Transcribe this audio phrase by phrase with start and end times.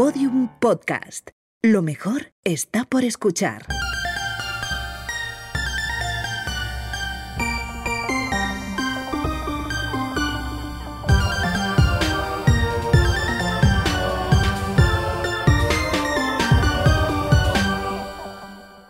[0.00, 1.28] Podium Podcast.
[1.60, 3.66] Lo mejor está por escuchar.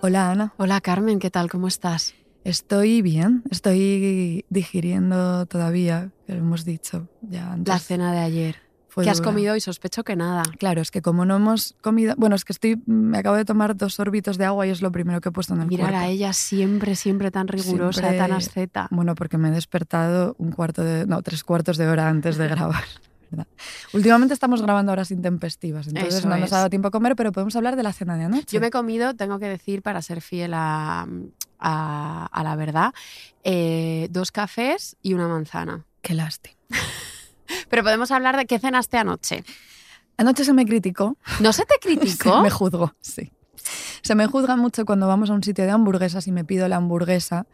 [0.02, 1.50] Hola Ana, Hola Carmen, ¿qué tal?
[1.50, 2.14] ¿Cómo estás?
[2.44, 7.66] estoy bien, estoy digiriendo todavía, que lo hemos dicho ya antes.
[7.66, 8.69] La cena de ayer.
[8.90, 9.30] Fue ¿Qué has dura.
[9.30, 9.60] comido hoy?
[9.60, 10.42] Sospecho que nada.
[10.58, 13.76] Claro, es que como no hemos comido, bueno, es que estoy, me acabo de tomar
[13.76, 16.06] dos órbitos de agua y es lo primero que he puesto en el Mirar cuerpo.
[16.06, 18.88] a ella siempre, siempre tan rigurosa, Siempre- tan asceta.
[18.90, 22.48] Bueno, porque me he despertado un cuarto de, no, tres cuartos de hora antes de
[22.48, 22.82] grabar.
[23.30, 23.46] ¿verdad?
[23.92, 26.52] Últimamente estamos grabando horas intempestivas, entonces Eso no nos es.
[26.52, 28.46] ha dado tiempo a comer, pero podemos hablar de la cena de anoche.
[28.50, 31.06] Yo me he comido, tengo que decir, para ser fiel a,
[31.60, 32.92] a- a la verdad,
[33.44, 35.84] eh, dos cafés y una manzana.
[36.02, 36.56] Qué lástima.
[37.68, 39.44] Pero podemos hablar de qué cenaste anoche.
[40.16, 42.36] Anoche se me criticó ¿No se te criticó?
[42.36, 43.32] Se me juzgó, sí.
[44.02, 46.76] Se me juzga mucho cuando vamos a un sitio de hamburguesas y me pido la
[46.76, 47.46] hamburguesa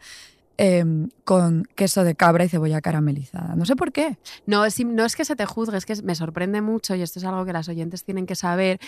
[0.57, 3.55] em, con queso de cabra y cebolla caramelizada.
[3.55, 4.17] No sé por qué.
[4.45, 7.19] No es, no es que se te juzgue, es que me sorprende mucho, y esto
[7.19, 8.79] es algo que las oyentes tienen que saber,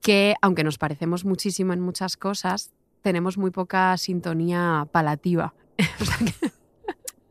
[0.00, 2.70] que aunque nos parecemos muchísimo en muchas cosas,
[3.02, 5.54] tenemos muy poca sintonía palativa.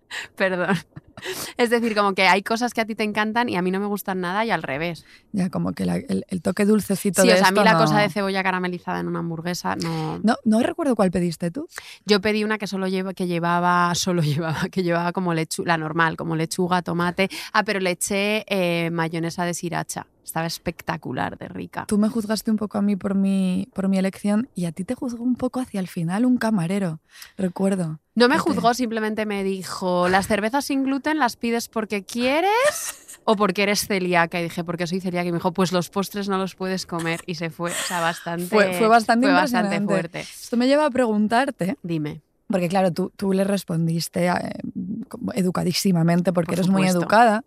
[0.36, 0.78] Perdón.
[1.58, 3.80] Es decir, como que hay cosas que a ti te encantan y a mí no
[3.80, 5.06] me gustan nada y al revés.
[5.32, 7.78] Ya como que la- el, el toque dulcecito Sí, de o sea, a mí la
[7.78, 10.20] cosa de cebolla caramelizada en una hamburguesa no...
[10.24, 11.68] No, no recuerdo cuál pediste tú.
[12.06, 15.78] Yo pedí una que solo lleva, que llevaba, solo llevaba, que llevaba como lechuga, la
[15.78, 17.30] normal, como lechuga, tomate.
[17.54, 20.06] Ah, pero le eché eh, mayonesa de sriracha.
[20.28, 21.86] Estaba espectacular de rica.
[21.88, 24.84] Tú me juzgaste un poco a mí por mi, por mi elección y a ti
[24.84, 27.00] te juzgó un poco hacia el final un camarero,
[27.38, 28.02] recuerdo.
[28.14, 33.38] No me juzgó, simplemente me dijo, las cervezas sin gluten las pides porque quieres o
[33.38, 34.42] porque eres celíaca.
[34.42, 35.30] Y dije, porque soy celíaca.
[35.30, 37.22] Y me dijo, pues los postres no los puedes comer.
[37.26, 37.72] Y se fue.
[37.72, 40.20] O sea, bastante, Fue, fue bastante fue bastante fuerte.
[40.20, 42.22] Esto me lleva a preguntarte, Dime.
[42.48, 44.34] porque claro, tú, tú le respondiste eh,
[45.36, 47.46] educadísimamente porque Por eres muy educada.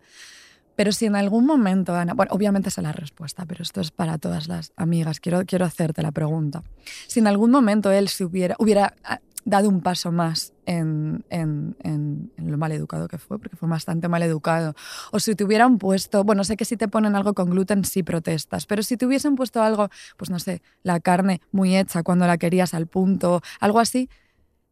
[0.81, 4.17] Pero si en algún momento, Ana, bueno, obviamente sé la respuesta, pero esto es para
[4.17, 6.63] todas las amigas, quiero, quiero hacerte la pregunta.
[7.05, 11.75] Si en algún momento él se hubiera, hubiera ah, dado un paso más en- en-
[11.83, 14.73] en lo mal educado que fue, porque fue bastante mal educado,
[15.11, 18.01] o si te hubieran puesto, bueno, sé que si te ponen algo con gluten sí
[18.01, 22.25] protestas, pero si te hubiesen puesto algo, pues no sé, la carne muy hecha cuando
[22.25, 24.09] la querías al punto, algo así,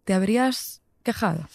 [0.06, 1.48] ¿te habrías quejado?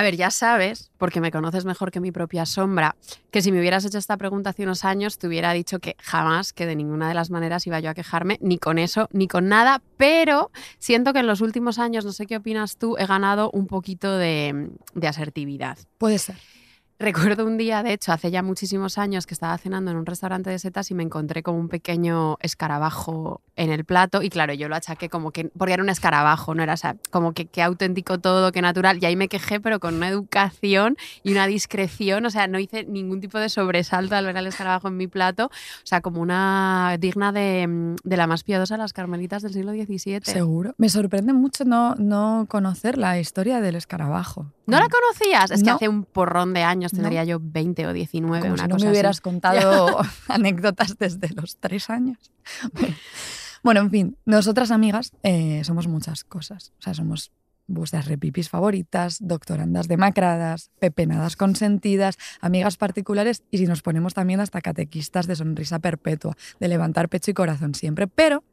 [0.00, 2.96] A ver, ya sabes, porque me conoces mejor que mi propia sombra,
[3.30, 6.54] que si me hubieras hecho esta pregunta hace unos años, te hubiera dicho que jamás,
[6.54, 9.48] que de ninguna de las maneras iba yo a quejarme, ni con eso, ni con
[9.48, 13.50] nada, pero siento que en los últimos años, no sé qué opinas tú, he ganado
[13.50, 15.76] un poquito de, de asertividad.
[15.98, 16.36] Puede ser.
[17.00, 20.50] Recuerdo un día, de hecho, hace ya muchísimos años que estaba cenando en un restaurante
[20.50, 24.68] de setas y me encontré como un pequeño escarabajo en el plato y claro, yo
[24.68, 27.62] lo achaqué como que, porque era un escarabajo, no era o sea, como que qué
[27.62, 32.26] auténtico todo, qué natural y ahí me quejé pero con una educación y una discreción,
[32.26, 35.46] o sea, no hice ningún tipo de sobresalto al ver al escarabajo en mi plato,
[35.46, 39.72] o sea, como una digna de, de la más piadosa de las carmelitas del siglo
[39.72, 40.20] XVII.
[40.22, 40.74] Seguro.
[40.76, 44.46] Me sorprende mucho no, no conocer la historia del escarabajo.
[44.70, 45.50] ¿No la conocías?
[45.50, 48.68] Es que hace un porrón de años, Tendría yo 20 o 19, Como una si
[48.68, 48.92] no cosa me así.
[48.92, 52.18] hubieras contado anécdotas desde los tres años.
[53.62, 56.72] Bueno, en fin, nosotras amigas eh, somos muchas cosas.
[56.78, 57.30] O sea, somos
[57.66, 64.62] vuestras repipis favoritas, doctorandas demacradas, pepenadas consentidas, amigas particulares y si nos ponemos también hasta
[64.62, 68.06] catequistas de sonrisa perpetua, de levantar pecho y corazón siempre.
[68.06, 68.44] Pero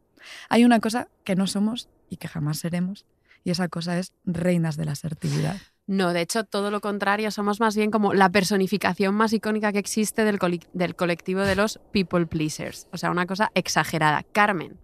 [0.49, 3.05] hay una cosa que no somos y que jamás seremos
[3.45, 5.55] y esa cosa es reinas de la asertividad.
[5.87, 9.79] No, de hecho, todo lo contrario, somos más bien como la personificación más icónica que
[9.79, 10.37] existe del,
[10.73, 12.87] del colectivo de los people pleasers.
[12.91, 14.23] O sea, una cosa exagerada.
[14.33, 14.77] Carmen,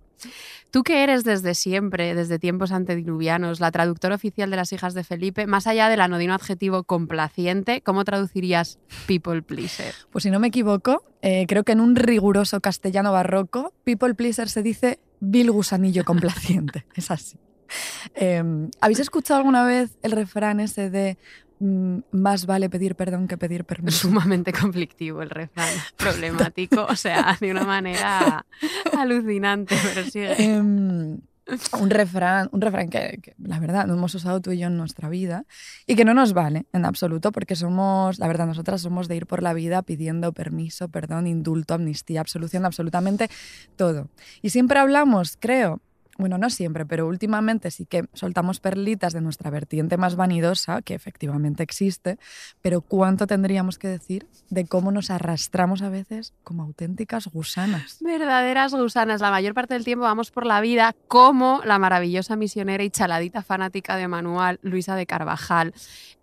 [0.72, 5.03] tú que eres desde siempre, desde tiempos antediluvianos, la traductora oficial de las hijas de
[5.03, 9.94] Felipe, más allá del anodino adjetivo complaciente, ¿cómo traducirías people pleaser?
[10.09, 14.50] Pues si no me equivoco, eh, creo que en un riguroso castellano barroco, people pleaser
[14.50, 16.86] se dice vil gusanillo complaciente.
[16.95, 17.38] es así.
[18.15, 18.44] Eh,
[18.81, 21.18] ¿Habéis escuchado alguna vez el refrán ese de
[21.60, 24.07] mm, más vale pedir perdón que pedir permiso?
[24.07, 28.45] Sumamente conflictivo el refrán, problemático, o sea, de una manera
[28.98, 30.44] alucinante, pero sigue.
[30.44, 31.19] Em,
[31.80, 34.77] un refrán, un refrán que, que, la verdad no hemos usado tú y yo en
[34.77, 35.45] nuestra vida
[35.86, 39.27] y que no nos vale en absoluto porque somos, la verdad, nosotras somos de ir
[39.27, 43.30] por la vida pidiendo permiso, perdón, indulto, amnistía, absolución, absolutamente
[43.75, 44.09] todo.
[44.42, 45.81] Y siempre hablamos, creo,
[46.18, 50.94] bueno, no siempre, pero últimamente sí que soltamos perlitas de nuestra vertiente más vanidosa, que
[50.94, 52.19] efectivamente existe,
[52.62, 57.98] pero ¿cuánto tendríamos que decir de cómo nos arrastramos a veces como auténticas gusanas?
[58.01, 59.21] Verdaderas gusanas.
[59.21, 63.42] La mayor parte del tiempo vamos por la vida como la maravillosa misionera y chaladita
[63.42, 65.74] fanática de manual Luisa de Carvajal,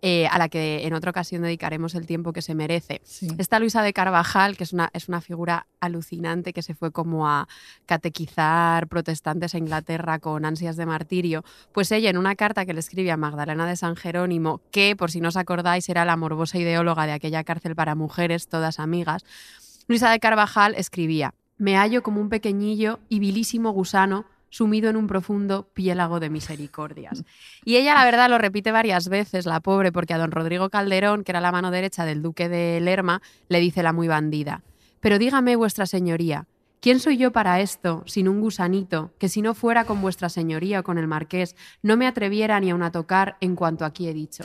[0.01, 3.01] eh, a la que en otra ocasión dedicaremos el tiempo que se merece.
[3.03, 3.27] Sí.
[3.37, 7.27] Esta Luisa de Carvajal, que es una, es una figura alucinante que se fue como
[7.27, 7.47] a
[7.85, 9.81] catequizar protestantes a Inglaterra
[10.21, 13.75] con ansias de martirio, pues ella en una carta que le escribe a Magdalena de
[13.75, 17.75] San Jerónimo, que por si no os acordáis era la morbosa ideóloga de aquella cárcel
[17.75, 19.25] para mujeres, todas amigas,
[19.87, 25.07] Luisa de Carvajal escribía, me hallo como un pequeñillo y vilísimo gusano sumido en un
[25.07, 27.23] profundo piélago de misericordias.
[27.65, 31.23] Y ella, la verdad, lo repite varias veces, la pobre, porque a don Rodrigo Calderón,
[31.23, 34.61] que era la mano derecha del duque de Lerma, le dice la muy bandida,
[34.99, 36.47] pero dígame, vuestra señoría,
[36.81, 40.81] ¿quién soy yo para esto, sin un gusanito, que si no fuera con vuestra señoría
[40.81, 44.13] o con el marqués, no me atreviera ni aun a tocar en cuanto aquí he
[44.13, 44.43] dicho?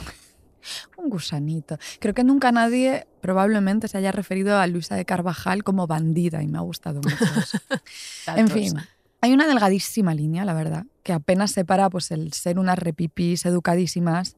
[0.96, 1.78] Un gusanito.
[2.00, 6.48] Creo que nunca nadie probablemente se haya referido a Luisa de Carvajal como bandida y
[6.48, 7.58] me ha gustado mucho eso.
[8.36, 8.74] en fin,
[9.20, 14.36] hay una delgadísima línea, la verdad, que apenas separa pues, el ser unas repipis educadísimas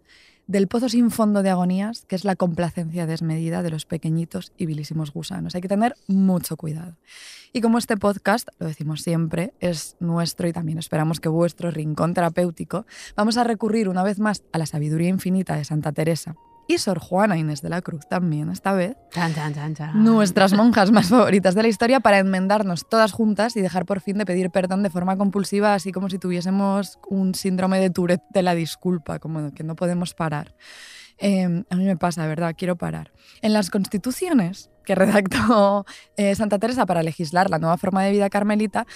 [0.48, 4.66] del pozo sin fondo de agonías, que es la complacencia desmedida de los pequeñitos y
[4.66, 5.54] vilísimos gusanos.
[5.54, 6.96] Hay que tener mucho cuidado.
[7.52, 12.14] Y como este podcast, lo decimos siempre, es nuestro y también esperamos que vuestro rincón
[12.14, 16.34] terapéutico, vamos a recurrir una vez más a la sabiduría infinita de Santa Teresa
[16.68, 20.04] y Sor Juana Inés de la Cruz también, esta vez, Chan, chan, chan, chan.
[20.04, 24.18] nuestras monjas más favoritas de la historia, para enmendarnos todas juntas y dejar por fin
[24.18, 28.42] de pedir perdón de forma compulsiva, así como si tuviésemos un síndrome de Tourette de
[28.42, 30.54] la disculpa, como que no podemos parar.
[31.18, 33.12] Eh, a mí me pasa, de verdad, quiero parar.
[33.42, 35.84] En las constituciones que redactó
[36.16, 38.86] eh, Santa Teresa para legislar la nueva forma de vida carmelita,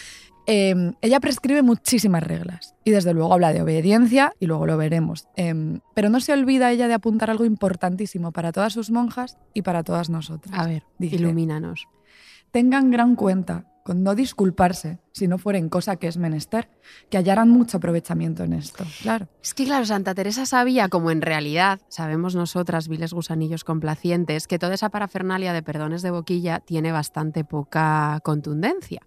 [0.46, 5.28] eh, ella prescribe muchísimas reglas y desde luego habla de obediencia y luego lo veremos.
[5.36, 9.62] Eh, pero no se olvida ella de apuntar algo importantísimo para todas sus monjas y
[9.62, 10.58] para todas nosotras.
[10.58, 11.86] A ver, Dice, ilumínanos.
[12.50, 16.70] tengan gran cuenta con no disculparse si no fueren cosa que es menester,
[17.10, 18.84] que hallaran mucho aprovechamiento en esto.
[19.02, 19.28] Claro.
[19.42, 24.58] Es que, claro, Santa Teresa sabía, como en realidad sabemos nosotras, viles gusanillos complacientes, que
[24.58, 29.00] toda esa parafernalia de perdones de boquilla tiene bastante poca contundencia.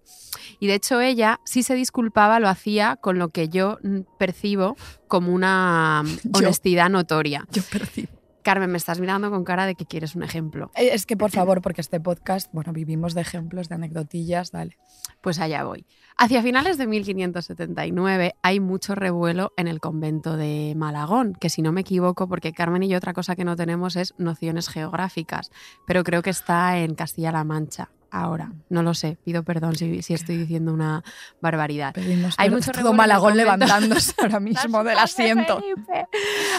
[0.60, 3.78] Y de hecho, ella, si se disculpaba, lo hacía con lo que yo
[4.18, 4.76] percibo
[5.08, 6.30] como una Yo.
[6.38, 7.46] honestidad notoria.
[7.50, 8.08] Yo percibo.
[8.46, 10.70] Carmen, me estás mirando con cara de que quieres un ejemplo.
[10.76, 14.76] Eh, Es que, por favor, porque este podcast, bueno, vivimos de ejemplos, de anecdotillas, dale.
[15.20, 15.84] Pues allá voy.
[16.16, 21.72] Hacia finales de 1579 hay mucho revuelo en el convento de Malagón, que si no
[21.72, 25.50] me equivoco, porque Carmen y yo otra cosa que no tenemos es nociones geográficas,
[25.84, 27.90] pero creo que está en Castilla-La Mancha
[28.20, 28.52] ahora.
[28.68, 31.02] No lo sé, pido perdón si, si estoy diciendo una
[31.40, 31.94] barbaridad.
[31.94, 35.62] Pedimos Hay mucho todo Malagón levantándose ahora mismo del asiento.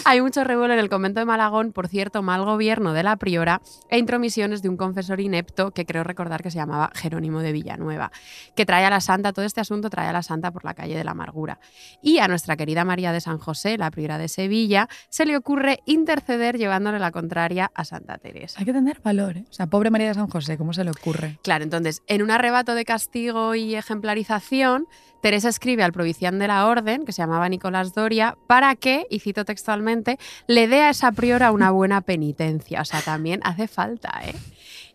[0.04, 3.60] Hay mucho revuelo en el convento de Malagón, por cierto, mal gobierno de la priora
[3.90, 8.10] e intromisiones de un confesor inepto que creo recordar que se llamaba Jerónimo de Villanueva,
[8.54, 10.96] que trae a la santa, todo este asunto trae a la santa por la calle
[10.96, 11.58] de la amargura.
[12.02, 15.80] Y a nuestra querida María de San José, la priora de Sevilla, se le ocurre
[15.86, 18.58] interceder llevándole la contraria a Santa Teresa.
[18.60, 19.44] Hay que tener valor, ¿eh?
[19.50, 21.38] O sea, pobre María de San José, ¿cómo se le ocurre?
[21.48, 24.86] Claro, entonces, en un arrebato de castigo y ejemplarización,
[25.22, 29.20] Teresa escribe al provicián de la orden, que se llamaba Nicolás Doria, para que, y
[29.20, 32.82] cito textualmente, le dé a esa priora una buena penitencia.
[32.82, 34.34] O sea, también hace falta, ¿eh?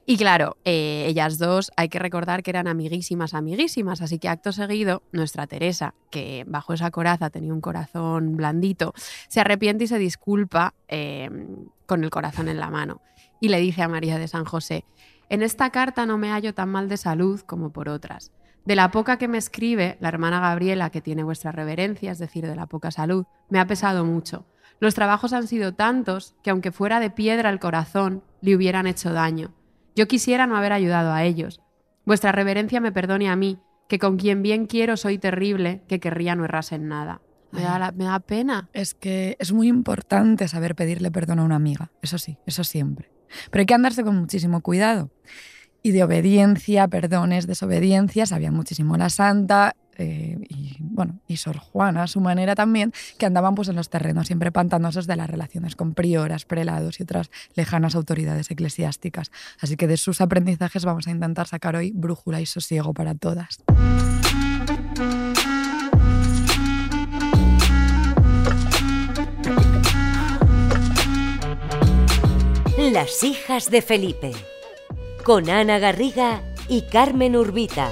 [0.06, 4.52] Y claro, eh, ellas dos hay que recordar que eran amiguísimas, amiguísimas, así que acto
[4.52, 8.94] seguido, nuestra Teresa, que bajo esa coraza tenía un corazón blandito,
[9.28, 11.32] se arrepiente y se disculpa eh,
[11.88, 13.02] con el corazón en la mano.
[13.40, 14.86] Y le dice a María de San José,
[15.30, 18.32] en esta carta no me hallo tan mal de salud como por otras.
[18.66, 22.46] De la poca que me escribe la hermana Gabriela, que tiene vuestra reverencia, es decir,
[22.48, 24.46] de la poca salud, me ha pesado mucho.
[24.80, 29.12] Los trabajos han sido tantos que aunque fuera de piedra el corazón, le hubieran hecho
[29.14, 29.54] daño.
[29.96, 31.62] Yo quisiera no haber ayudado a ellos.
[32.06, 36.36] Vuestra reverencia me perdone a mí, que con quien bien quiero soy terrible, que querría
[36.36, 37.22] no errase en nada.
[37.52, 38.70] Me da, la- me da pena.
[38.74, 43.12] Es que es muy importante saber pedirle perdón a una amiga, eso sí, eso siempre.
[43.52, 45.10] Pero hay que andarse con muchísimo cuidado.
[45.82, 52.04] Y de obediencia, perdones, desobediencias, había muchísimo la santa eh, y, bueno, y Sor Juana
[52.04, 55.76] a su manera también, que andaban pues en los terrenos siempre pantanosos de las relaciones
[55.76, 59.32] con prioras, prelados y otras lejanas autoridades eclesiásticas.
[59.60, 63.64] Así que de sus aprendizajes vamos a intentar sacar hoy brújula y sosiego para todas.
[72.94, 74.34] Las hijas de Felipe.
[75.24, 77.90] Con Ana Garriga y Carmen Urbita.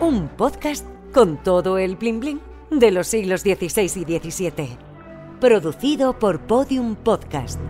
[0.00, 0.84] un podcast
[1.14, 2.40] con todo el bling bling
[2.72, 4.76] de los siglos XVI y XVII.
[5.40, 7.60] Producido por Podium Podcast.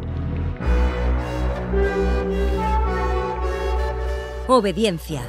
[4.47, 5.21] Obediencia.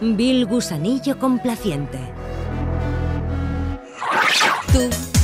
[0.00, 1.98] Vil gusanillo complaciente.
[4.72, 5.21] Tú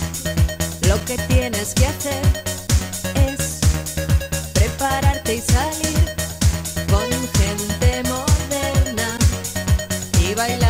[0.98, 2.22] lo que tienes que hacer
[3.14, 3.60] es
[4.52, 6.16] prepararte y salir
[6.90, 9.18] con gente moderna
[10.20, 10.67] y bailar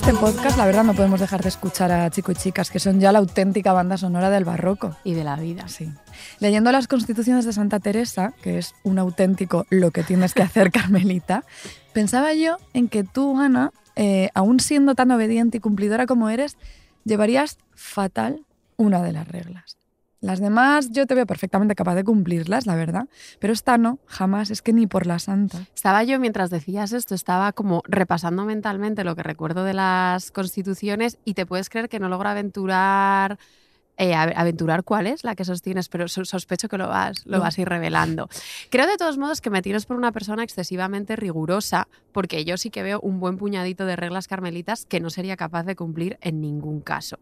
[0.00, 3.00] este podcast, la verdad, no podemos dejar de escuchar a Chico y Chicas, que son
[3.00, 4.96] ya la auténtica banda sonora del barroco.
[5.04, 5.68] Y de la vida.
[5.68, 5.90] Sí.
[6.38, 10.70] Leyendo las constituciones de Santa Teresa, que es un auténtico lo que tienes que hacer,
[10.72, 11.44] Carmelita,
[11.92, 16.56] pensaba yo en que tú, Ana, eh, aún siendo tan obediente y cumplidora como eres,
[17.04, 18.46] llevarías fatal
[18.78, 19.79] una de las reglas.
[20.20, 23.08] Las demás yo te veo perfectamente capaz de cumplirlas, la verdad,
[23.38, 25.66] pero esta no, jamás, es que ni por la santa.
[25.74, 31.16] Estaba yo, mientras decías esto, estaba como repasando mentalmente lo que recuerdo de las constituciones
[31.24, 33.38] y te puedes creer que no logro aventurar.
[34.02, 37.58] eh, aventurar cuál es la que sostienes, pero so- sospecho que lo vas, lo vas
[37.58, 38.30] a ir revelando.
[38.70, 42.70] Creo de todos modos que me tienes por una persona excesivamente rigurosa, porque yo sí
[42.70, 46.40] que veo un buen puñadito de reglas carmelitas que no sería capaz de cumplir en
[46.40, 47.18] ningún caso.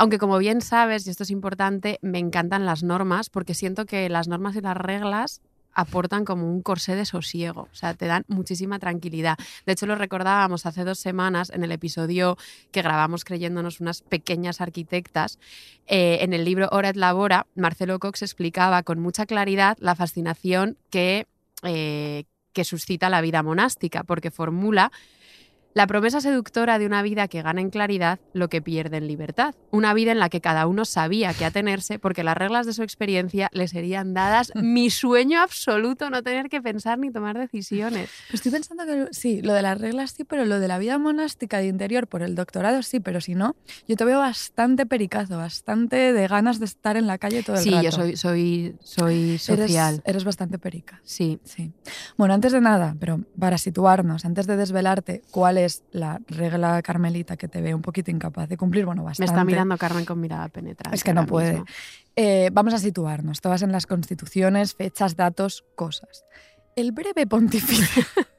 [0.00, 4.08] Aunque como bien sabes, y esto es importante, me encantan las normas, porque siento que
[4.08, 5.42] las normas y las reglas
[5.74, 9.36] aportan como un corsé de sosiego, o sea, te dan muchísima tranquilidad.
[9.66, 12.38] De hecho, lo recordábamos hace dos semanas en el episodio
[12.72, 15.38] que grabamos creyéndonos unas pequeñas arquitectas.
[15.86, 20.78] Eh, en el libro Hora et Labora, Marcelo Cox explicaba con mucha claridad la fascinación
[20.88, 21.26] que,
[21.62, 24.92] eh, que suscita la vida monástica, porque formula
[25.74, 29.54] la promesa seductora de una vida que gana en claridad lo que pierde en libertad.
[29.70, 32.82] Una vida en la que cada uno sabía qué atenerse porque las reglas de su
[32.82, 34.52] experiencia le serían dadas.
[34.56, 38.10] Mi sueño absoluto, no tener que pensar ni tomar decisiones.
[38.32, 41.58] Estoy pensando que sí, lo de las reglas sí, pero lo de la vida monástica
[41.58, 43.54] de interior por el doctorado sí, pero si no,
[43.86, 47.62] yo te veo bastante pericazo, bastante de ganas de estar en la calle todo el
[47.62, 47.82] Sí, rato.
[47.84, 50.02] yo soy, soy, soy Eres- social.
[50.04, 51.00] Eres, bastante perica.
[51.04, 51.38] Sí.
[51.44, 51.72] Sí.
[52.16, 55.59] Bueno, antes de nada, pero para situarnos, antes de desvelarte cuál es
[55.92, 59.30] la regla carmelita que te ve un poquito incapaz de cumplir, bueno, Me bastante.
[59.30, 60.96] está mirando Carmen con mirada penetrante.
[60.96, 61.62] Es que no puede.
[62.16, 66.24] Eh, vamos a situarnos, todas en las constituciones, fechas, datos, cosas.
[66.76, 68.04] El breve pontificio.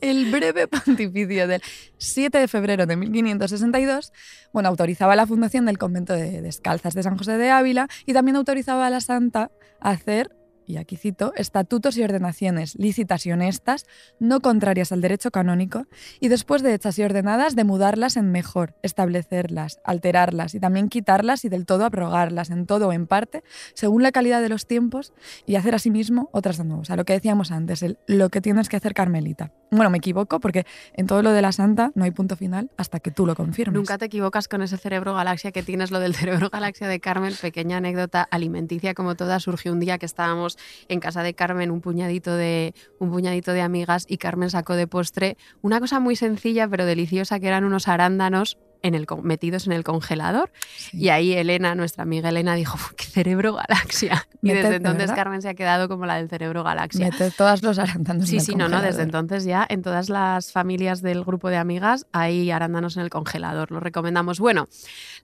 [0.00, 1.62] El breve pontificio del
[1.96, 4.12] 7 de febrero de 1562,
[4.52, 8.36] bueno, autorizaba la fundación del convento de Descalzas de San José de Ávila y también
[8.36, 9.50] autorizaba a la santa
[9.80, 13.86] a hacer, y aquí cito, estatutos y ordenaciones lícitas y honestas,
[14.18, 15.86] no contrarias al derecho canónico,
[16.20, 21.44] y después de hechas y ordenadas, de mudarlas en mejor, establecerlas, alterarlas y también quitarlas
[21.44, 23.42] y del todo abrogarlas en todo o en parte,
[23.74, 25.12] según la calidad de los tiempos,
[25.46, 26.82] y hacer asimismo otras de nuevo.
[26.82, 29.52] O sea, lo que decíamos antes, lo que tienes que hacer Carmelita.
[29.70, 33.00] Bueno, me equivoco porque en todo lo de la santa no hay punto final hasta
[33.00, 33.74] que tú lo confirmes.
[33.74, 37.34] Nunca te equivocas con ese cerebro galaxia que tienes, lo del cerebro galaxia de Carmen.
[37.40, 39.40] Pequeña anécdota alimenticia como toda.
[39.40, 40.53] Surgió un día que estábamos
[40.88, 44.86] en casa de Carmen, un puñadito de, un puñadito de amigas, y Carmen sacó de
[44.86, 49.72] postre una cosa muy sencilla pero deliciosa, que eran unos arándanos en el, metidos en
[49.72, 50.52] el congelador.
[50.76, 50.98] Sí.
[50.98, 54.28] Y ahí Elena, nuestra amiga Elena, dijo, "Uf, ¡qué cerebro galaxia!
[54.42, 55.14] Y desde ¿de entonces verdad?
[55.16, 57.06] Carmen se ha quedado como la del cerebro galaxia.
[57.06, 59.02] Meter todas los arándanos en Sí, el sí, no, no, desde congelador.
[59.02, 63.70] entonces ya en todas las familias del grupo de amigas hay arándanos en el congelador,
[63.72, 64.38] lo recomendamos.
[64.38, 64.68] Bueno,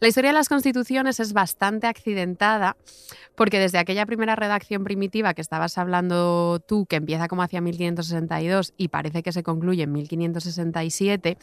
[0.00, 2.76] la historia de las constituciones es bastante accidentada
[3.35, 8.75] porque desde aquella primera redacción primitiva que estabas hablando tú, que empieza como hacia 1562
[8.76, 11.38] y parece que se concluye en 1567,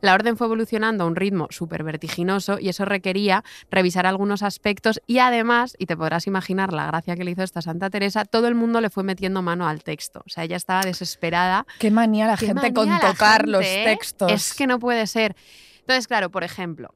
[0.00, 5.00] la orden fue evolucionando a un ritmo súper vertiginoso y eso requería revisar algunos aspectos
[5.06, 8.48] y además, y te podrás imaginar la gracia que le hizo esta Santa Teresa, todo
[8.48, 10.22] el mundo le fue metiendo mano al texto.
[10.26, 13.82] O sea, ella estaba desesperada Qué manía la Qué gente con la tocar los gente,
[13.82, 13.96] ¿eh?
[13.96, 14.32] textos.
[14.32, 15.36] Es que no puede ser.
[15.80, 16.94] Entonces, claro, por ejemplo,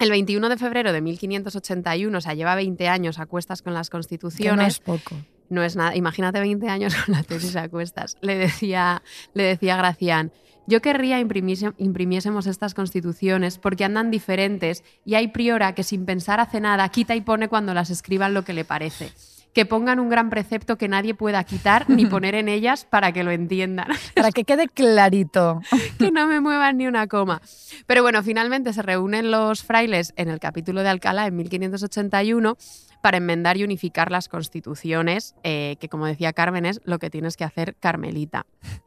[0.00, 3.88] el 21 de febrero de 1581, o sea, lleva 20 años a cuestas con las
[3.88, 4.74] Que no constituciones.
[4.74, 5.14] es poco.
[5.48, 5.94] No es nada.
[5.94, 8.16] Imagínate 20 años con la tesis a cuestas.
[8.20, 9.02] Le decía,
[9.34, 10.32] le decía Gracián.
[10.66, 16.60] Yo querría imprimiésemos estas constituciones porque andan diferentes y hay priora que sin pensar hace
[16.60, 19.12] nada quita y pone cuando las escriban lo que le parece.
[19.54, 23.24] Que pongan un gran precepto que nadie pueda quitar ni poner en ellas para que
[23.24, 23.88] lo entiendan.
[24.14, 25.60] Para que quede clarito.
[25.98, 27.42] que no me muevan ni una coma.
[27.86, 32.56] Pero bueno, finalmente se reúnen los frailes en el capítulo de Alcalá en 1581
[33.02, 37.36] para enmendar y unificar las constituciones, eh, que como decía Carmen es lo que tienes
[37.36, 38.46] que hacer Carmelita.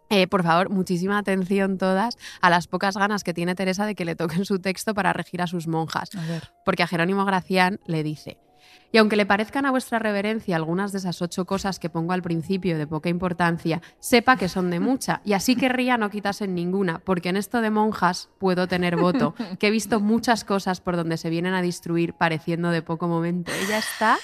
[0.10, 4.05] Eh, por favor, muchísima atención todas a las pocas ganas que tiene Teresa de que
[4.05, 8.03] le toquen su texto para regir a sus monjas, A porque a Jerónimo Gracián le
[8.03, 8.38] dice,
[8.91, 12.22] y aunque le parezcan a vuestra reverencia algunas de esas ocho cosas que pongo al
[12.22, 17.00] principio de poca importancia, sepa que son de mucha, y así querría no quitasen ninguna,
[17.00, 21.17] porque en esto de monjas puedo tener voto, que he visto muchas cosas por donde
[21.17, 23.51] se vienen a destruir pareciendo de poco momento.
[23.51, 24.17] Ella está...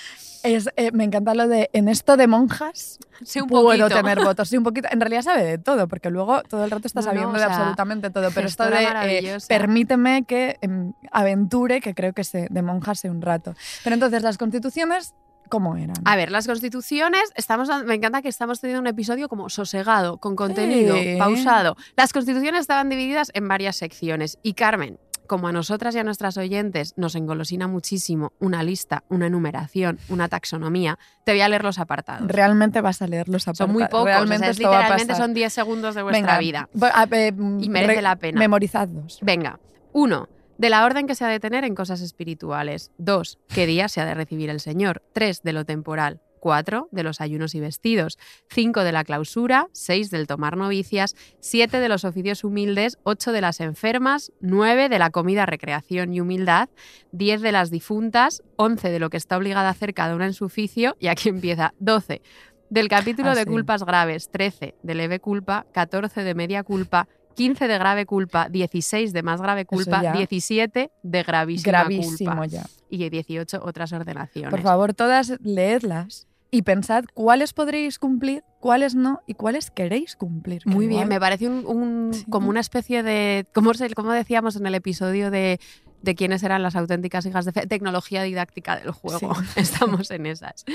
[0.44, 3.90] Es, eh, me encanta lo de en esto de monjas Sí, un puedo poquito.
[3.90, 4.50] tener votos.
[4.50, 4.88] Sí, un poquito.
[4.92, 7.44] En realidad sabe de todo, porque luego todo el rato está No, no, sabiendo de
[7.44, 8.30] absolutamente todo.
[8.34, 13.10] Pero esto de eh, permíteme que em, aventure, que creo que se, de monjas sé
[13.10, 13.54] un rato.
[13.84, 15.14] Pero entonces, las constituciones,
[15.50, 15.96] ¿cómo eran?
[16.06, 20.36] A ver, las constituciones, estamos, me encanta que estamos teniendo un episodio como sosegado, con
[20.36, 21.16] contenido, Sí.
[21.20, 21.76] pausado.
[21.96, 24.98] Las constituciones estaban divididas en varias secciones y Carmen,
[25.32, 30.28] como a nosotras y a nuestras oyentes nos engolosina muchísimo una lista, una enumeración, una
[30.28, 32.28] taxonomía, te voy a leer los apartados.
[32.28, 33.70] Realmente vas a leer los apartados.
[33.70, 36.70] son muy pocos, o sea, literalmente son 10 segundos de vuestra Venga, vida.
[36.94, 38.40] a- eh, mm, Y merece re- la pena.
[38.40, 39.20] Memorizadlos.
[39.22, 39.58] Venga,
[39.94, 42.92] uno, de la orden que se ha de tener en cosas espirituales.
[42.98, 45.02] Dos, qué día se ha de recibir el Señor.
[45.14, 46.20] Tres, de lo temporal.
[46.42, 48.18] Cuatro, de los ayunos y vestidos.
[48.50, 49.68] Cinco, de la clausura.
[49.72, 51.16] Seis, del tomar novicias.
[51.40, 52.98] Siete, de los oficios humildes.
[53.04, 54.32] Ocho, de las enfermas.
[54.42, 56.68] Nueve, de la comida, recreación y humildad.
[57.12, 58.42] Diez, de las difuntas.
[58.56, 60.98] Once, de lo que está obligada a hacer cada una en su oficio.
[61.00, 61.74] Y aquí empieza.
[61.80, 62.24] Doce,
[62.72, 63.48] del capítulo Ah, de sí.
[63.48, 64.30] culpas graves.
[64.32, 65.68] Trece, de leve culpa.
[65.72, 67.08] Catorce, de media culpa.
[67.36, 70.12] 15 de grave culpa, 16 de más grave culpa, ya.
[70.12, 72.66] 17 de gravísima Gravísimo culpa ya.
[72.90, 74.52] y 18 otras ordenaciones.
[74.52, 80.62] Por favor, todas leedlas y pensad cuáles podréis cumplir, cuáles no y cuáles queréis cumplir.
[80.66, 82.26] Muy bien, me parece un, un- Sí.
[82.30, 85.60] como una especie de, como, como decíamos en el episodio de,
[86.02, 89.34] de quiénes eran las auténticas hijas de fe, tecnología didáctica del juego.
[89.36, 89.46] Sí.
[89.62, 90.66] Estamos en esas.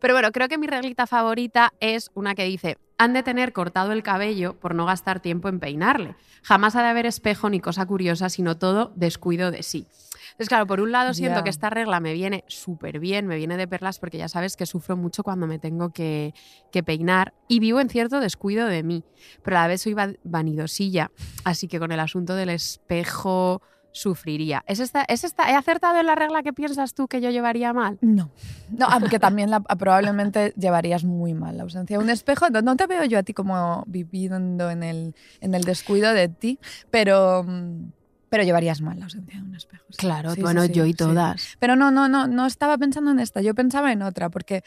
[0.00, 3.90] Pero bueno, creo que mi reglita favorita es una que dice, han de tener cortado
[3.90, 6.14] el cabello por no gastar tiempo en peinarle.
[6.44, 9.88] Jamás ha de haber espejo ni cosa curiosa, sino todo descuido de sí.
[10.34, 13.56] Entonces, claro, por un lado siento que esta regla me viene súper bien, me viene
[13.56, 16.34] de perlas porque ya sabes que sufro mucho cuando me tengo que,
[16.72, 19.04] que peinar y vivo en cierto descuido de mí,
[19.42, 21.12] pero a la vez soy va- vanidosilla,
[21.44, 24.64] así que con el asunto del espejo sufriría.
[24.66, 27.72] ¿Es esta, es esta, ¿He acertado en la regla que piensas tú que yo llevaría
[27.72, 27.98] mal?
[28.00, 28.28] No.
[28.70, 32.50] No, aunque también la- probablemente llevarías muy mal la ausencia de un espejo.
[32.50, 36.28] No, no te veo yo a ti como viviendo en el, en el descuido de
[36.28, 36.58] ti,
[36.90, 37.92] pero, mm,
[38.34, 39.84] pero llevarías mal la ausencia de un espejo.
[39.90, 39.96] sí.
[39.98, 41.56] Claro, Sí, bueno, sí, yo y todas.
[41.60, 44.64] Pero no, no, no, no estaba pensando en esta, yo pensaba en otra, porque,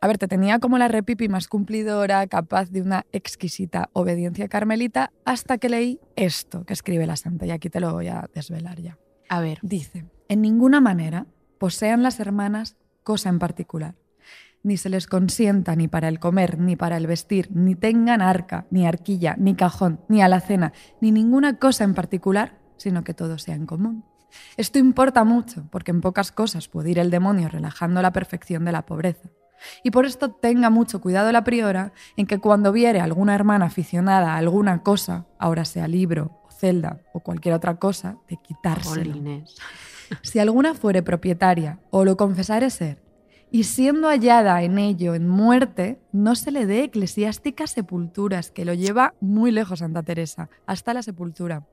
[0.00, 5.10] a ver, te tenía como la repipi más cumplidora, capaz de una exquisita obediencia carmelita,
[5.24, 8.80] hasta que leí esto que escribe la santa, y aquí te lo voy a desvelar
[8.80, 8.96] ya.
[9.28, 11.26] A ver, Dice, en ninguna manera
[11.58, 13.96] posean las hermanas cosa en particular.
[14.62, 18.66] Ni se les consienta ni para el comer, ni para el vestir, ni tengan arca,
[18.70, 23.54] ni arquilla, ni cajón, ni alacena, ni ninguna cosa en particular, sino que todo sea
[23.54, 24.04] en común.
[24.56, 28.72] Esto importa mucho, porque en pocas cosas puede ir el demonio relajando la perfección de
[28.72, 29.28] la pobreza.
[29.82, 33.66] Y por esto tenga mucho cuidado la priora en que cuando viere a alguna hermana
[33.66, 39.14] aficionada a alguna cosa, ahora sea libro o celda o cualquier otra cosa, de quitárselo.
[40.22, 43.02] Si alguna fuere propietaria o lo confesare ser,
[43.50, 48.74] y siendo hallada en ello en muerte, no se le dé eclesiásticas sepulturas, que lo
[48.74, 51.66] lleva muy lejos Santa Teresa, hasta la sepultura.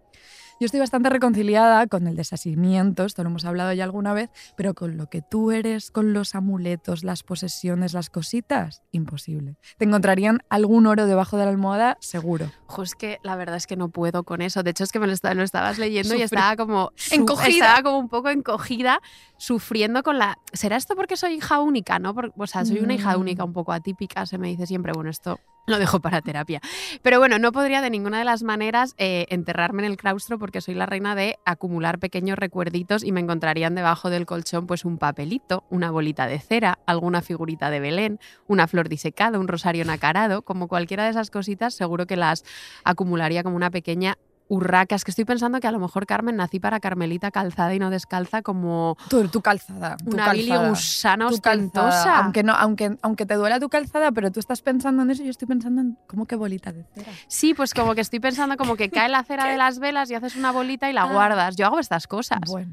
[0.57, 4.73] Yo estoy bastante reconciliada con el desasimiento, esto lo hemos hablado ya alguna vez, pero
[4.73, 9.57] con lo que tú eres, con los amuletos, las posesiones, las cositas, imposible.
[9.77, 12.49] Te encontrarían algún oro debajo de la almohada, seguro.
[12.67, 14.63] Jo, es que la verdad es que no puedo con eso.
[14.63, 17.47] De hecho, es que me lo, esta- lo estabas leyendo y estaba como Encogida.
[17.65, 19.01] Estaba como un poco encogida,
[19.37, 20.37] sufriendo con la.
[20.53, 21.99] ¿Será esto porque soy hija única?
[21.99, 22.13] ¿No?
[22.15, 23.21] Por- o sea, soy una hija Mm.
[23.21, 24.93] única un poco atípica, se me dice siempre.
[24.93, 26.61] Bueno, esto lo dejo para terapia.
[27.01, 30.61] Pero bueno, no podría de ninguna de las maneras eh, enterrarme en el claustro porque
[30.61, 34.97] soy la reina de acumular pequeños recuerditos y me encontrarían debajo del colchón pues un
[34.97, 40.41] papelito, una bolita de cera, alguna figurita de Belén, una flor disecada, un rosario nacarado,
[40.41, 42.43] como cualquiera de esas cositas, seguro que las
[42.83, 44.95] acumularía como una pequeña urraca.
[44.95, 47.89] Es que estoy pensando que a lo mejor, Carmen, nací para Carmelita calzada y no
[47.89, 49.97] descalza como Tu, tu calzada.
[49.97, 50.69] tu una calzada.
[50.69, 51.87] gusana tu calzada.
[51.87, 52.19] ostentosa.
[52.19, 55.31] Aunque, no, aunque, aunque te duela tu calzada, pero tú estás pensando en eso, yo
[55.31, 57.11] estoy pensando en cómo que bolita de cera.
[57.27, 60.15] Sí, pues como que estoy pensando como que cae la cera de las velas y
[60.15, 61.11] haces una bolita y la Ah.
[61.11, 61.55] guardas.
[61.55, 62.39] Yo hago estas cosas.
[62.47, 62.71] Bueno,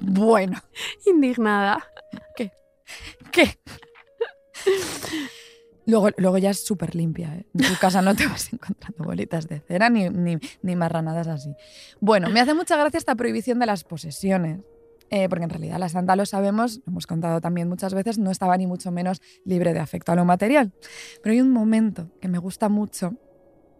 [0.00, 0.58] bueno.
[1.06, 1.84] Indignada.
[2.36, 3.58] ¿Qué?
[5.88, 7.34] Luego, luego ya es súper limpia.
[7.34, 7.46] ¿eh?
[7.54, 11.54] En tu casa no te vas encontrando bolitas de cera ni, ni, ni marranadas así.
[11.98, 14.60] Bueno, me hace mucha gracia esta prohibición de las posesiones.
[15.10, 18.30] eh, porque en realidad la santa, lo sabemos, lo hemos contado también muchas veces, no
[18.30, 20.72] estaba ni mucho menos libre de afecto a lo material.
[21.22, 23.14] Pero hay un momento que me gusta mucho,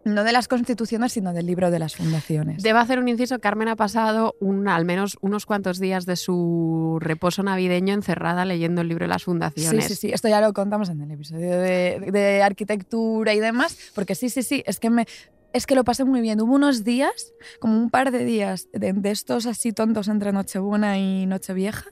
[0.05, 2.63] no de las constituciones, sino del libro de las fundaciones.
[2.63, 6.97] Debo hacer un inciso, Carmen ha pasado un, al menos unos cuantos días de su
[7.01, 9.85] reposo navideño encerrada leyendo el libro de las Sí, fundaciones.
[9.85, 14.15] sí, sí, esto ya lo contamos en el episodio de, de arquitectura y demás, porque
[14.15, 15.05] sí, sí, sí, es que me...
[15.51, 16.39] Es que lo pasé muy bien.
[16.41, 20.99] Hubo unos días, como un par de días, de, de estos así tontos entre Nochebuena
[20.99, 21.85] y Nochevieja,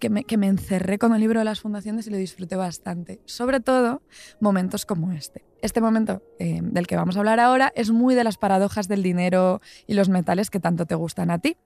[0.00, 3.20] que me, encerré con el libro de las fundaciones y lo disfruté bastante.
[3.26, 4.02] Sobre todo
[4.40, 5.44] momentos como este.
[5.62, 9.02] Este momento eh, del que vamos a hablar ahora es muy de las paradojas del
[9.02, 11.56] dinero y los metales que tanto te gustan a ti.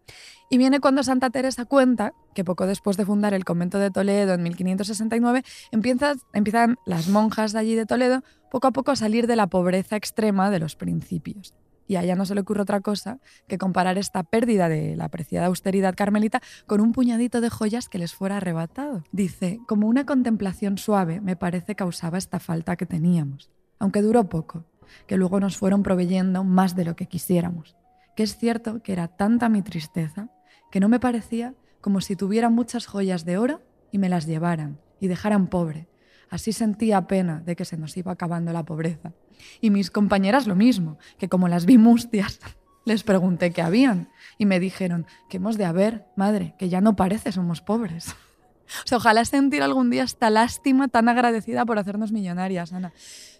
[0.50, 4.34] Y viene cuando Santa Teresa cuenta que poco después de fundar el convento de Toledo
[4.34, 9.26] en 1569, empieza- empiezan las monjas de allí de Toledo poco a poco a salir
[9.26, 11.54] de la pobreza extrema de los principios.
[11.86, 15.06] Y a ella no se le ocurre otra cosa que comparar esta pérdida de la
[15.06, 19.04] apreciada austeridad carmelita con un puñadito de joyas que les fuera arrebatado.
[19.12, 24.64] Dice, como una contemplación suave me parece causaba esta falta que teníamos, aunque duró poco,
[25.06, 27.76] que luego nos fueron proveyendo más de lo que quisiéramos.
[28.16, 30.28] Que es cierto que era tanta mi tristeza
[30.70, 33.60] que no me parecía como si tuviera muchas joyas de oro
[33.92, 35.86] y me las llevaran y dejaran pobre.
[36.34, 39.12] Así sentía pena de que se nos iba acabando la pobreza.
[39.60, 42.40] Y mis compañeras lo mismo, que como las vi mustias,
[42.84, 46.96] les pregunté qué habían y me dijeron que hemos de haber, madre, que ya no
[46.96, 48.16] parece somos pobres.
[48.66, 52.94] O sea, ojalá sentir algún día esta lástima tan agradecida por hacernos millonarias, Ana.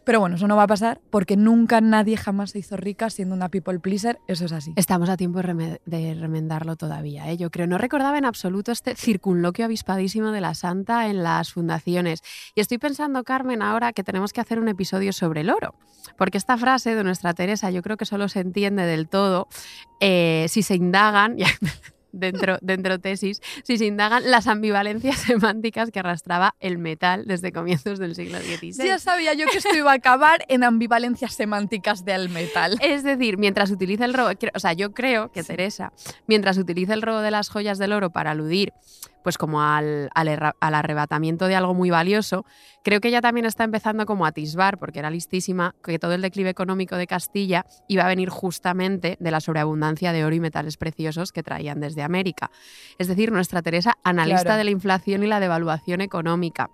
[0.04, 3.34] Pero bueno, eso no va a pasar porque nunca nadie jamás se hizo rica siendo
[3.34, 4.72] una people pleaser, eso es así.
[4.76, 7.36] Estamos a tiempo de, reme- de remendarlo todavía, ¿eh?
[7.36, 7.66] yo creo.
[7.66, 12.22] No recordaba en absoluto este circunloquio avispadísimo de la santa en las fundaciones.
[12.54, 15.74] Y estoy pensando, Carmen, ahora que tenemos que hacer un episodio sobre el oro.
[16.18, 19.48] Porque esta frase de nuestra Teresa yo creo que solo se entiende del todo
[20.00, 21.36] eh, si se indagan,
[22.14, 27.98] dentro, dentro tesis, si se indagan las ambivalencias semánticas que arrastraba el metal desde comienzos
[27.98, 28.84] del siglo XVI.
[28.84, 32.78] Ya sabía yo que esto iba a acabar en ambivalencias semánticas del metal.
[32.84, 35.92] Es decir, mientras utiliza el robo, o sea, yo creo que Teresa,
[36.26, 38.72] mientras utiliza el robo de las joyas del oro para aludir,
[39.24, 40.28] pues como al, al
[40.60, 42.44] al arrebatamiento de algo muy valioso,
[42.84, 46.22] creo que ella también está empezando como a atisbar, porque era listísima, que todo el
[46.22, 50.76] declive económico de Castilla iba a venir justamente de la sobreabundancia de oro y metales
[50.76, 52.50] preciosos que traían desde América.
[52.98, 54.58] Es decir, nuestra Teresa, analista Claro.
[54.58, 56.70] de la inflación y la devaluación económica.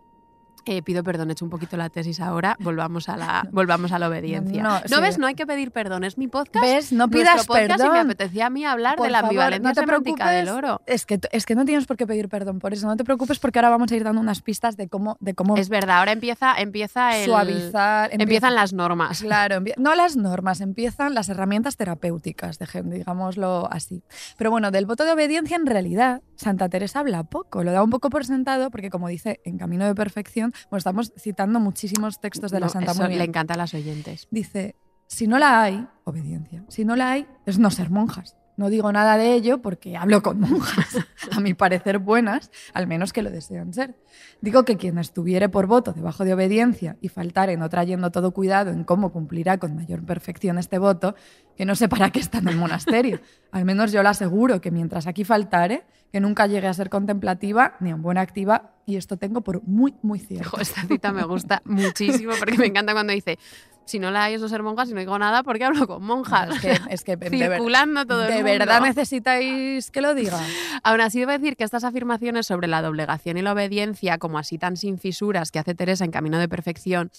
[0.66, 3.98] Eh, pido perdón, he hecho un poquito la tesis ahora, volvamos a la, volvamos a
[3.98, 4.62] la obediencia.
[4.62, 5.00] No, No, sí.
[5.00, 6.64] ves, no hay que pedir perdón, es mi podcast.
[6.64, 6.92] ¿Ves?
[6.92, 7.86] No pidas podcast perdón.
[7.86, 10.48] Y me apetecía a mí hablar Por de la favor, ambivalencia no te semántica del
[10.48, 10.82] oro.
[10.86, 12.86] Es que, es que no tienes por qué pedir perdón por eso.
[12.86, 15.56] No te preocupes porque ahora vamos a ir dando unas pistas de cómo, de cómo
[15.56, 18.10] Es verdad, ahora empieza, empieza el, suavizar.
[18.12, 19.22] empieza- empiezan las normas.
[19.22, 24.02] Claro, no las normas, empiezan las herramientas terapéuticas, deje- digámoslo así.
[24.36, 27.90] Pero bueno, del voto de obediencia en realidad Santa Teresa habla poco, lo da un
[27.90, 32.50] poco por sentado porque como dice en Camino de Perfección, bueno, estamos citando muchísimos textos
[32.50, 33.18] de la No, Santa bien.
[33.18, 34.28] le encanta a las oyentes.
[34.30, 38.36] Dice, si no la hay, obediencia, si no la hay, es no ser monjas.
[38.56, 40.98] No digo nada de ello porque hablo con monjas,
[41.32, 43.94] a mi parecer buenas, al menos que lo desean ser.
[44.42, 48.70] Digo que quien estuviere por voto debajo de obediencia y faltare no trayendo todo cuidado
[48.70, 51.14] en cómo cumplirá con mayor perfección este voto,
[51.56, 53.20] que no sé para qué está en el monasterio.
[53.50, 57.76] Al menos yo le aseguro que mientras aquí faltare, que nunca llegue a ser contemplativa
[57.80, 60.60] ni en buena activa, y esto tengo por muy, muy cierto.
[60.60, 63.38] Esta cita me gusta muchísimo porque me encanta cuando dice,
[63.86, 66.02] si no la hay es no ser monjas y no digo nada porque hablo con
[66.04, 66.50] monjas.
[66.54, 68.50] Es que, es que ver- Circulando todo el ¿De mundo.
[68.50, 70.38] verdad necesitáis que lo diga?
[70.84, 74.58] Aún así, debo decir que estas afirmaciones sobre la doblegación y la obediencia, como así
[74.58, 77.10] tan sin fisuras que hace Teresa en Camino de Perfección,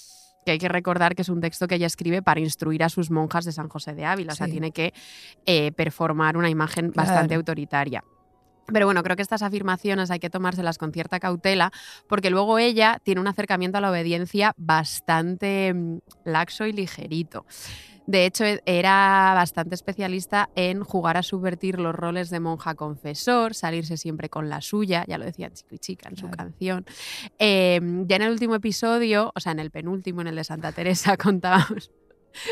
[0.46, 3.12] que hay que recordar que es un texto que ella escribe para instruir a sus
[3.12, 4.94] monjas de San José de Ávila, o sea, tiene que
[5.46, 8.04] eh, performar una imagen bastante autoritaria.
[8.68, 11.72] Pero bueno, creo que estas afirmaciones hay que tomárselas con cierta cautela,
[12.08, 17.46] porque luego ella tiene un acercamiento a la obediencia bastante mm, laxo y ligerito.
[18.08, 23.54] De hecho, e- era bastante especialista en jugar a subvertir los roles de monja confesor,
[23.54, 26.86] salirse siempre con la suya, ya lo decía Chico y Chica en su canción.
[27.40, 30.72] Eh, ya en el último episodio, o sea, en el penúltimo, en el de Santa
[30.72, 31.92] Teresa, contábamos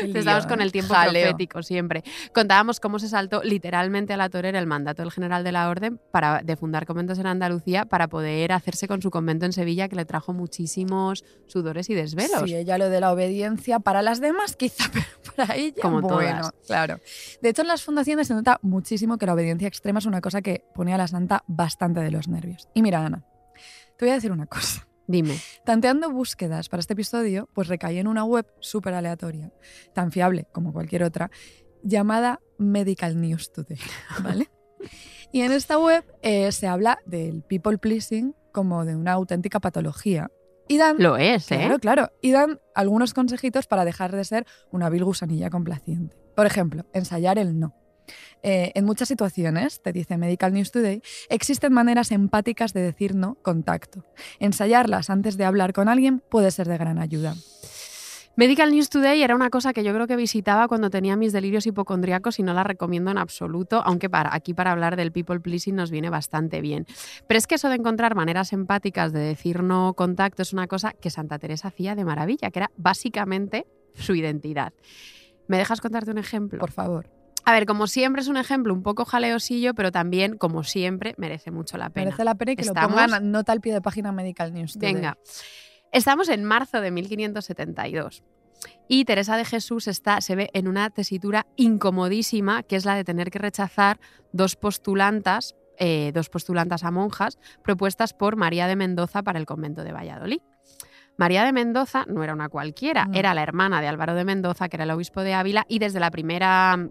[0.02, 1.22] Estábamos con el tiempo Jaleo.
[1.22, 2.02] profético siempre.
[2.34, 6.00] Contábamos cómo se saltó literalmente a la torera el mandato del general de la orden
[6.10, 9.96] para, de fundar conventos en Andalucía para poder hacerse con su convento en Sevilla, que
[9.96, 12.42] le trajo muchísimos sudores y desvelos.
[12.44, 16.40] Sí, ella lo de la obediencia para las demás quizá, pero para ella Como bueno,
[16.40, 16.52] todas.
[16.66, 17.00] claro.
[17.40, 20.42] De hecho, en las fundaciones se nota muchísimo que la obediencia extrema es una cosa
[20.42, 22.68] que pone a la santa bastante de los nervios.
[22.74, 23.24] Y mira, Ana,
[23.96, 24.86] te voy a decir una cosa.
[25.10, 25.36] Dime.
[25.64, 29.52] Tanteando búsquedas para este episodio, pues recaí en una web súper aleatoria,
[29.92, 31.32] tan fiable como cualquier otra,
[31.82, 33.78] llamada Medical News Today,
[34.22, 34.48] ¿vale?
[35.32, 40.30] Y en esta web eh, se habla del people pleasing como de una auténtica patología.
[40.68, 41.56] Y dan, Lo es, ¿eh?
[41.56, 46.16] claro, claro, y dan algunos consejitos para dejar de ser una vil gusanilla complaciente.
[46.36, 47.74] Por ejemplo, ensayar el no.
[48.42, 53.36] Eh, en muchas situaciones, te dice Medical News Today, existen maneras empáticas de decir no
[53.42, 54.04] con tacto.
[54.38, 57.34] Ensayarlas antes de hablar con alguien puede ser de gran ayuda.
[58.36, 61.66] Medical News Today era una cosa que yo creo que visitaba cuando tenía mis delirios
[61.66, 65.74] hipocondriacos y no la recomiendo en absoluto, aunque para, aquí para hablar del people pleasing
[65.74, 66.86] nos viene bastante bien.
[67.26, 70.92] Pero es que eso de encontrar maneras empáticas de decir no contacto es una cosa
[70.92, 74.72] que Santa Teresa hacía de maravilla, que era básicamente su identidad.
[75.46, 76.60] ¿Me dejas contarte un ejemplo?
[76.60, 77.10] Por favor,
[77.44, 81.50] A ver, como siempre es un ejemplo un poco jaleosillo, pero también, como siempre, merece
[81.50, 82.04] mucho la pena.
[82.06, 84.74] merece la pena y que Estamos- lo pongan nota al pie de página Medical News
[84.74, 84.94] Today.
[84.94, 85.18] Venga.
[85.92, 88.22] Estamos en marzo de 1572
[88.88, 93.04] y Teresa de Jesús está, se ve en una tesitura incomodísima, que es la de
[93.04, 93.98] tener que rechazar
[94.32, 99.82] dos postulantas, eh, dos postulantas a monjas propuestas por María de Mendoza para el convento
[99.82, 100.40] de Valladolid.
[101.16, 103.14] María de Mendoza no era una cualquiera, No.
[103.18, 106.00] era la hermana de Álvaro de Mendoza, que era el obispo de Ávila, y desde
[106.00, 106.88] la primera...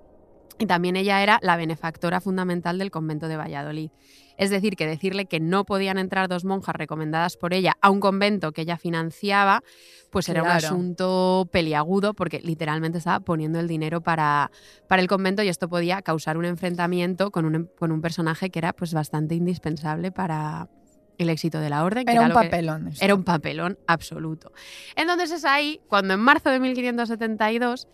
[0.59, 3.91] Y también ella era la benefactora fundamental del convento de Valladolid.
[4.37, 7.99] Es decir, que decirle que no podían entrar dos monjas recomendadas por ella a un
[7.99, 9.63] convento que ella financiaba,
[10.11, 14.49] pues era un asunto peliagudo porque literalmente estaba poniendo el dinero para,
[14.87, 18.59] para el convento y esto podía causar un enfrentamiento con un, con un personaje que
[18.59, 20.69] era pues bastante indispensable para
[21.17, 22.05] el éxito de la orden.
[22.05, 22.91] que Era un que- papelón.
[23.01, 24.53] era un papelón absoluto.
[24.95, 27.89] Entonces es ahí cuando en marzo de 1572,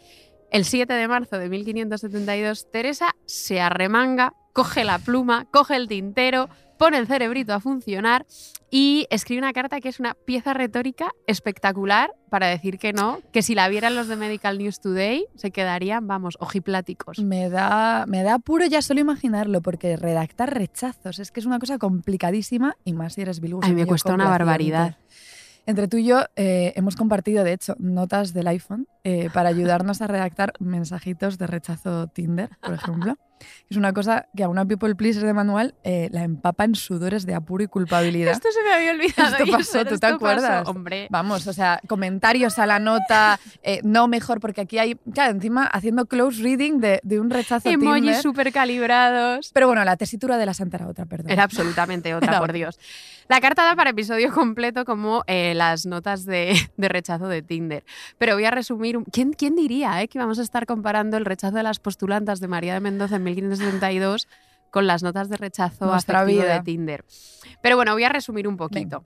[0.51, 6.49] el 7 de marzo de 1572, Teresa se arremanga, coge la pluma, coge el tintero,
[6.77, 8.25] pone el cerebrito a funcionar
[8.69, 13.41] y escribe una carta que es una pieza retórica espectacular para decir que no, que
[13.41, 17.19] si la vieran los de Medical News Today se quedarían, vamos, ojipláticos.
[17.19, 21.59] Me da, me da apuro ya solo imaginarlo, porque redactar rechazos es que es una
[21.59, 24.97] cosa complicadísima y más si eres Bill Ay, me Gusanillo cuesta una barbaridad.
[25.65, 30.01] Entre tú y yo eh, hemos compartido, de hecho, notas del iPhone eh, para ayudarnos
[30.01, 33.15] a redactar mensajitos de rechazo Tinder, por ejemplo.
[33.69, 37.25] Es una cosa que a una people pleaser de manual eh, la empapa en sudores
[37.25, 38.31] de apuro y culpabilidad.
[38.31, 39.35] Esto se me había olvidado.
[39.35, 40.67] Esto pasó, ¿tú te pasó, acuerdas?
[40.67, 45.33] Hombre, Vamos, o sea, comentarios a la nota, eh, no mejor, porque aquí hay, claro,
[45.33, 48.21] encima haciendo close reading de, de un rechazo emojis Tinder.
[48.21, 49.51] súper calibrados.
[49.53, 51.29] Pero bueno, la tesitura de la santa era otra, perdón.
[51.29, 52.53] Era absolutamente otra, Era por.
[52.53, 52.79] Dios.
[53.27, 57.83] La carta da para episodio completo como eh, las notas de, de rechazo de Tinder.
[58.17, 58.94] Pero voy a resumir.
[58.97, 62.39] Un- ¿Quién, quién diría eh, que vamos a estar comparando el rechazo de las postulantas
[62.39, 64.27] de María de Mendoza en 1572
[64.71, 66.53] con las notas de rechazo Nuestra afectivo vida.
[66.55, 67.05] de Tinder?
[67.61, 69.05] Pero bueno, voy a resumir un poquito.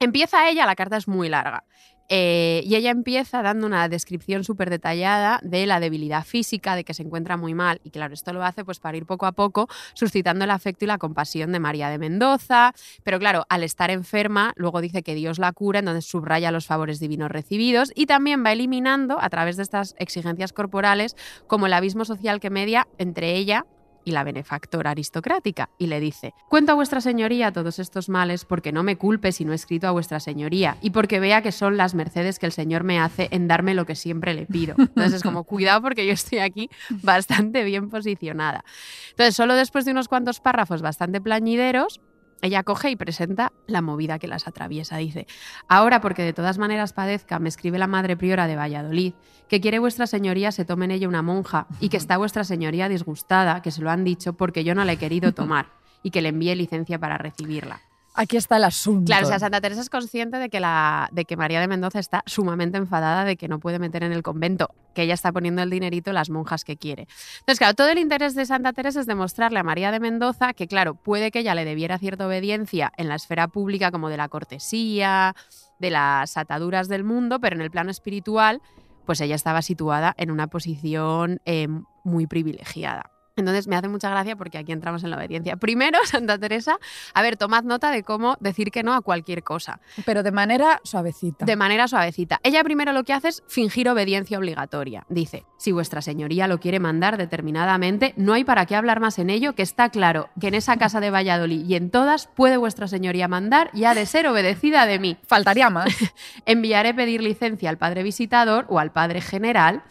[0.00, 1.64] Empieza ella, la carta es muy larga.
[2.08, 6.94] Eh, y ella empieza dando una descripción súper detallada de la debilidad física, de que
[6.94, 7.80] se encuentra muy mal.
[7.84, 10.88] Y claro, esto lo hace pues para ir poco a poco suscitando el afecto y
[10.88, 12.72] la compasión de María de Mendoza.
[13.02, 17.00] Pero claro, al estar enferma, luego dice que Dios la cura, entonces subraya los favores
[17.00, 22.04] divinos recibidos y también va eliminando, a través de estas exigencias corporales, como el abismo
[22.04, 23.66] social que media entre ella
[24.04, 28.72] y la benefactora aristocrática, y le dice, cuento a vuestra señoría todos estos males porque
[28.72, 31.76] no me culpe si no he escrito a vuestra señoría, y porque vea que son
[31.76, 34.74] las mercedes que el Señor me hace en darme lo que siempre le pido.
[34.78, 38.64] Entonces es como, cuidado porque yo estoy aquí bastante bien posicionada.
[39.10, 42.00] Entonces, solo después de unos cuantos párrafos bastante plañideros,
[42.44, 44.98] ella coge y presenta la movida que las atraviesa.
[44.98, 45.26] Dice,
[45.68, 49.14] ahora porque de todas maneras padezca, me escribe la madre priora de Valladolid,
[49.48, 52.88] que quiere vuestra señoría se tome en ella una monja y que está vuestra señoría
[52.88, 56.22] disgustada, que se lo han dicho porque yo no la he querido tomar y que
[56.22, 57.80] le envíe licencia para recibirla.
[58.16, 59.06] Aquí está el asunto.
[59.06, 63.24] Claro, o sea, Santa Teresa es consciente de que, María de Mendoza está sumamente enfadada
[63.24, 66.30] de que no puede meter en el convento, que ella está poniendo el dinerito las
[66.30, 67.08] monjas que quiere.
[67.40, 70.68] Entonces, claro, todo el interés de Santa Teresa es demostrarle a María de Mendoza que,
[70.68, 74.28] claro, puede que ella le debiera cierta obediencia en la esfera pública, como de la
[74.28, 75.34] cortesía,
[75.80, 78.62] de las ataduras del mundo, pero en el plano espiritual,
[79.06, 81.66] pues ella estaba situada en una posición eh,
[82.04, 83.10] muy privilegiada.
[83.36, 85.56] Entonces me hace mucha gracia porque aquí entramos en la obediencia.
[85.56, 86.78] Primero, Santa Teresa,
[87.14, 90.80] a ver, tomad nota de cómo decir que no a cualquier cosa, Pero de manera
[90.84, 91.44] suavecita.
[91.44, 92.38] de manera suavecita.
[92.44, 95.04] Ella primero lo que hace es fingir obediencia obligatoria.
[95.08, 99.30] Dice, si vuestra señoría lo quiere mandar determinadamente, no hay para qué hablar más en
[99.30, 102.86] ello, que está claro que en esa casa de Valladolid y en todas puede vuestra
[102.86, 105.16] señoría mandar y ha de ser obedecida de mí.
[105.26, 105.88] Faltaría más.
[106.46, 109.82] Enviaré pedir licencia al padre visitador o al padre general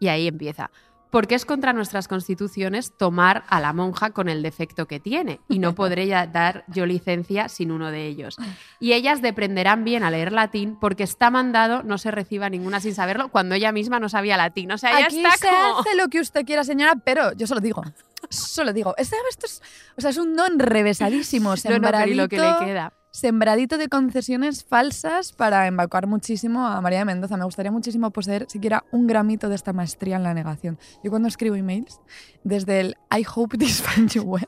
[0.00, 0.70] y ahí empieza.
[1.10, 5.58] Porque es contra nuestras constituciones tomar a la monja con el defecto que tiene y
[5.58, 8.36] no podré ya dar yo licencia sin uno de ellos.
[8.78, 12.94] Y ellas deprenderán bien a leer latín porque está mandado no se reciba ninguna sin
[12.94, 14.70] saberlo cuando ella misma no sabía latín.
[14.70, 15.80] O sea, ella Aquí está se como...
[15.80, 17.82] hace lo que usted quiera, señora, pero yo se lo digo.
[18.28, 19.62] Solo digo, este- esto es,
[19.96, 22.92] o sea, es un no enrevesadísimo, No, no, pero y sembradito, lo que le queda.
[23.10, 27.36] Sembradito de concesiones falsas para embaucar muchísimo a María de Mendoza.
[27.36, 30.78] Me gustaría muchísimo poseer siquiera un gramito de esta maestría en la negación.
[31.02, 32.00] Yo cuando escribo emails,
[32.44, 34.46] desde el I hope this finds you well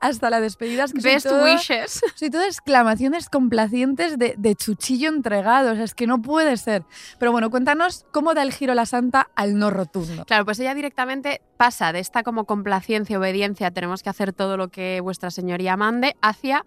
[0.00, 2.00] hasta la despedida, es que soy Best todo- wishes.
[2.16, 5.70] soy todo exclamaciones complacientes de, de chuchillo entregado.
[5.72, 6.82] O sea, es que no puede ser.
[7.20, 10.24] Pero bueno, cuéntanos cómo da el giro la santa al no rotundo.
[10.24, 14.68] Claro, pues ella directamente pasa de esta como complacencia, obediencia, tenemos que hacer todo lo
[14.68, 16.64] que vuestra señoría mande, hacia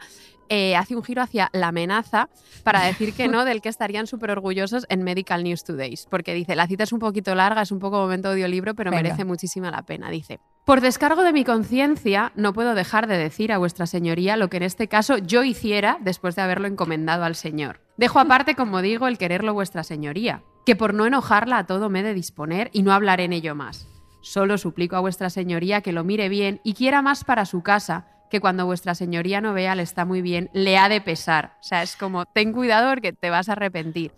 [0.50, 2.30] eh, hace un giro hacia la amenaza
[2.64, 5.98] para decir que no, del que estarían súper orgullosos en Medical News Today.
[6.10, 9.04] Porque dice, la cita es un poquito larga, es un poco momento audiolibro, pero Venga.
[9.04, 10.10] merece muchísima la pena.
[10.10, 14.50] Dice, por descargo de mi conciencia, no puedo dejar de decir a vuestra señoría lo
[14.50, 17.82] que en este caso yo hiciera después de haberlo encomendado al Señor.
[17.98, 22.00] Dejo aparte, como digo, el quererlo vuestra señoría, que por no enojarla a todo me
[22.00, 23.88] he de disponer y no hablaré en ello más.
[24.22, 28.08] Solo suplico a vuestra señoría que lo mire bien y quiera más para su casa,
[28.34, 31.56] que cuando vuestra señoría no vea le está muy bien, le ha de pesar.
[31.60, 34.12] O sea, es como, ten cuidado porque te vas a arrepentir.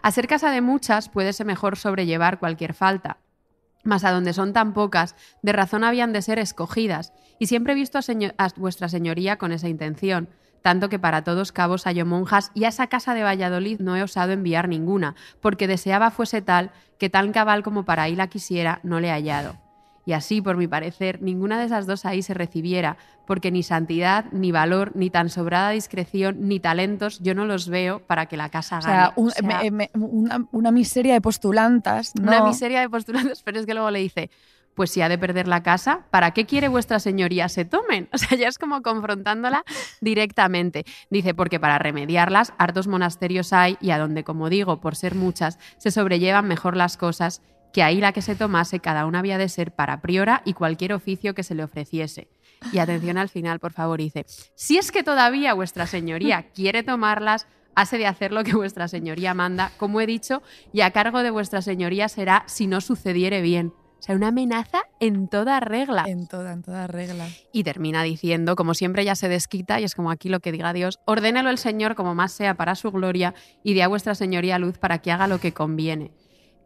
[0.00, 3.18] A ser casa de muchas puede ser mejor sobrellevar cualquier falta.
[3.84, 7.76] Mas a donde son tan pocas, de razón habían de ser escogidas, y siempre he
[7.76, 8.02] visto a,
[8.38, 10.30] a vuestra señoría con esa intención,
[10.62, 14.02] tanto que para todos cabos hallo monjas, y a esa casa de Valladolid no he
[14.02, 18.80] osado enviar ninguna, porque deseaba fuese tal, que tan cabal como para ahí la quisiera,
[18.84, 19.69] no le he hallado.
[20.06, 24.24] Y así, por mi parecer, ninguna de esas dos ahí se recibiera, porque ni santidad,
[24.32, 28.48] ni valor, ni tan sobrada discreción, ni talentos yo no los veo para que la
[28.48, 28.92] casa O gane.
[28.94, 32.12] sea, un- O sea, me- me- una, una miseria de postulantas.
[32.20, 34.30] una no- miseria de postulantes, pero es que luego le dice,
[34.74, 38.08] pues si ha de perder la casa, ¿para qué quiere vuestra señoría se tomen?
[38.14, 39.64] O sea, ya es como confrontándola
[40.00, 40.84] directamente.
[41.10, 45.58] Dice, porque para remediarlas, hartos monasterios hay y a donde, como digo, por ser muchas,
[45.76, 49.48] se sobrellevan mejor las cosas, que ahí la que se tomase cada una había de
[49.48, 52.28] ser para priora y cualquier oficio que se le ofreciese.
[52.72, 57.46] Y atención al final, por favor, dice, si es que todavía vuestra señoría quiere tomarlas,
[57.74, 61.30] hase de hacer lo que vuestra señoría manda, como he dicho, y a cargo de
[61.30, 63.72] vuestra señoría será si no sucediere bien.
[64.00, 66.04] O sea, una amenaza en toda regla.
[66.06, 67.28] En toda, en toda regla.
[67.52, 70.72] Y termina diciendo, como siempre ya se desquita, y es como aquí lo que diga
[70.72, 74.58] Dios, ordénelo el Señor como más sea para su gloria, y dé a vuestra señoría
[74.58, 76.12] luz para que haga lo que conviene.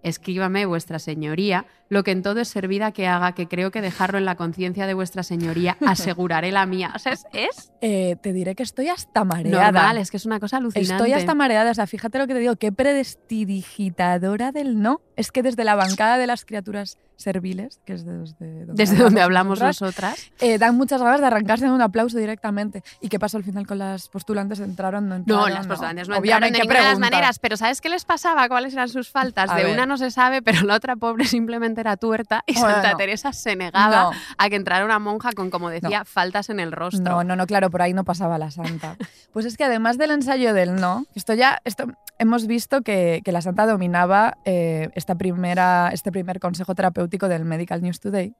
[0.05, 4.19] Escríbame, vuestra señoría, lo que en todo es servida que haga, que creo que dejarlo
[4.19, 6.93] en la conciencia de vuestra señoría, aseguraré la mía.
[6.95, 9.73] O sea, es, es Eh, te diré que estoy hasta mareada.
[9.73, 10.93] normal, es que es una cosa alucinante.
[10.93, 15.01] Estoy hasta mareada, o sea, fíjate lo que te digo, qué prestidigitadora del no.
[15.17, 19.21] Es que desde la bancada de las criaturas serviles, que es desde donde Desde donde
[19.23, 22.83] hablamos nosotras, eh, dan muchas ganas de arrancarse en un aplauso directamente.
[23.01, 24.61] ¿Y qué pasó al final con las postulantes?
[24.61, 25.09] ¿Entraron?
[25.09, 25.49] ¿No entraron?
[25.49, 28.05] No, las postulantes no Obviamente, entraron de ninguna de las maneras, pero ¿sabes qué les
[28.05, 28.49] pasaba?
[28.49, 29.51] ¿Cuáles eran sus faltas?
[29.51, 29.73] A de ver.
[29.75, 32.71] una no se sabe, pero la otra pobre simplemente era tuerta y Bueno.
[32.75, 34.11] Santa Teresa se negaba No.
[34.37, 37.03] a que entrara una monja con, como decía, faltas en el rostro.
[37.05, 38.97] No, no, no, claro, por ahí no pasaba la santa.
[39.33, 41.87] Pues es que además del ensayo del no, esto ya, esto
[42.19, 47.45] hemos visto que, que la santa dominaba eh, esta primera, este primer consejo terapéutico del
[47.45, 48.35] Medical News Today,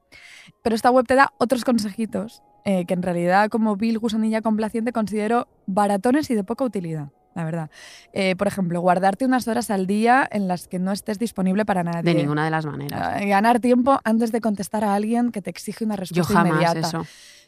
[0.61, 4.91] pero esta web te da otros consejitos eh, que en realidad como Bill Gusanilla complaciente
[4.91, 7.09] considero baratones y de poca utilidad.
[7.35, 7.69] La verdad.
[8.13, 11.83] Eh, por ejemplo, guardarte unas horas al día en las que no estés disponible para
[11.83, 12.13] nadie.
[12.13, 13.21] de ninguna de las maneras.
[13.21, 16.51] Eh, Ganar tiempo antes de contestar a alguien que te exige una Yo respuesta jamás
[16.53, 16.79] inmediata.
[16.87, 17.05] eso.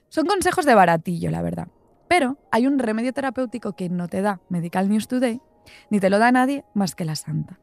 [0.09, 1.69] Son consejos de baratillo, la verdad.
[2.09, 5.39] Pero hay un remedio terapéutico que no te da Medical News Today,
[5.89, 7.57] ni te lo da nadie más que la santa.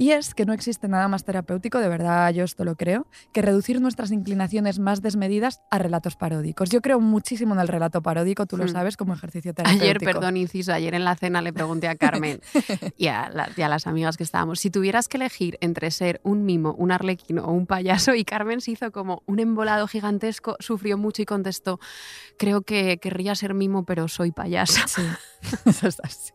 [0.00, 3.42] Y es que no existe nada más terapéutico, de verdad yo esto lo creo, que
[3.42, 6.70] reducir nuestras inclinaciones más desmedidas a relatos paródicos.
[6.70, 8.68] Yo creo muchísimo en el relato paródico, tú lo Hmm.
[8.68, 9.82] sabes, como ejercicio terapéutico.
[9.84, 12.40] Ayer, perdón, inciso, ayer en la cena le pregunté a Carmen
[12.96, 16.20] y a, la- y a las amigas que estábamos, si tuvieras que elegir entre ser
[16.22, 20.56] un mimo, un arlequino o un payaso, y Carmen se hizo como un embolado gigantesco,
[20.60, 21.80] sufrió mucho y contestó,
[22.38, 24.86] creo que querría ser mimo, pero soy payasa.
[24.86, 25.02] Sí,
[25.66, 26.30] eso es así.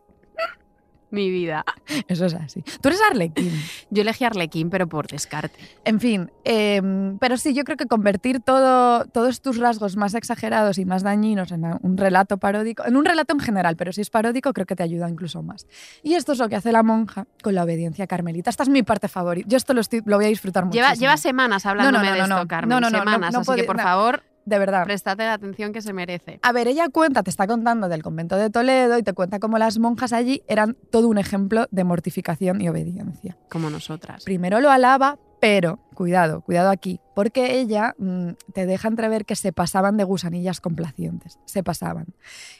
[1.14, 1.64] Mi vida.
[2.08, 2.62] Eso es así.
[2.80, 3.52] Tú eres arlequín.
[3.90, 5.58] Yo elegí arlequín, pero por descarte.
[5.84, 10.78] En fin, em, pero sí, yo creo que convertir todo, todos tus rasgos más exagerados
[10.78, 14.10] y más dañinos en un relato paródico, en un relato en general, pero si es
[14.10, 15.66] paródico, creo que te ayuda incluso más.
[16.02, 18.50] Y esto es lo que hace la monja con la obediencia carmelita.
[18.50, 19.48] Esta es mi parte favorita.
[19.48, 20.74] Yo esto lo, estoy- lo voy a disfrutar mucho.
[20.74, 22.48] Lleva, lleva semanas hablándome no, de no, esto, no.
[22.48, 22.68] Carmen.
[22.70, 23.82] No, no, no, no, semanas, no así que por no.
[23.82, 24.84] favor, De verdad.
[24.84, 26.38] prestate la atención que se merece.
[26.42, 29.58] A ver, ella cuenta, te está contando del convento de Toledo y te cuenta cómo
[29.58, 33.36] las monjas allí eran todo un ejemplo de mortificación y obediencia.
[33.48, 34.24] Como nosotras.
[34.24, 39.52] Primero lo alaba, pero cuidado, cuidado aquí, porque ella mm, te deja entrever que se
[39.52, 42.06] pasaban de gusanillas complacientes, se pasaban.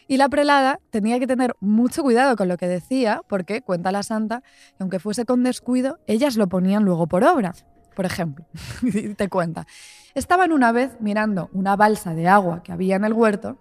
[0.07, 4.03] Y la prelada tenía que tener mucho cuidado con lo que decía, porque cuenta la
[4.03, 7.55] santa que aunque fuese con descuido, ellas lo ponían luego por obra.
[7.95, 8.45] por ejemplo,
[9.17, 9.67] te cuenta.
[10.15, 13.59] Estaban una vez mirando una balsa de agua que había en el huerto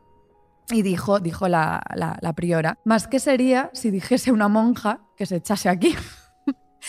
[0.69, 5.25] y dijo, dijo la, la- la priora, más qué sería si dijese una monja que
[5.25, 5.95] se echase aquí.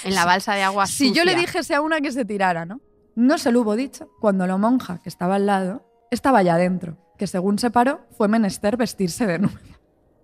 [0.05, 2.81] En la balsa de agua Si yo le dijese a una que se tirara, ¿no?
[3.17, 6.99] No se lo hubo dicho cuando la monja que estaba al lado estaba allá adentro,
[7.17, 9.57] que según se paró fue menester vestirse de nuevo.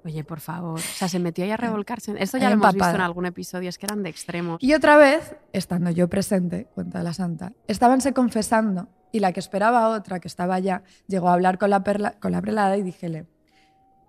[0.05, 0.79] Oye, por favor.
[0.79, 2.15] O sea, se metió ahí a revolcarse.
[2.19, 4.57] Esto ya lo hemos visto en algún episodio, es que eran de extremos.
[4.61, 9.89] Y otra vez, estando yo presente, cuenta la santa, estabanse confesando y la que esperaba
[9.89, 13.27] otra, que estaba allá, llegó a hablar con la, perla- con la prelada y díjele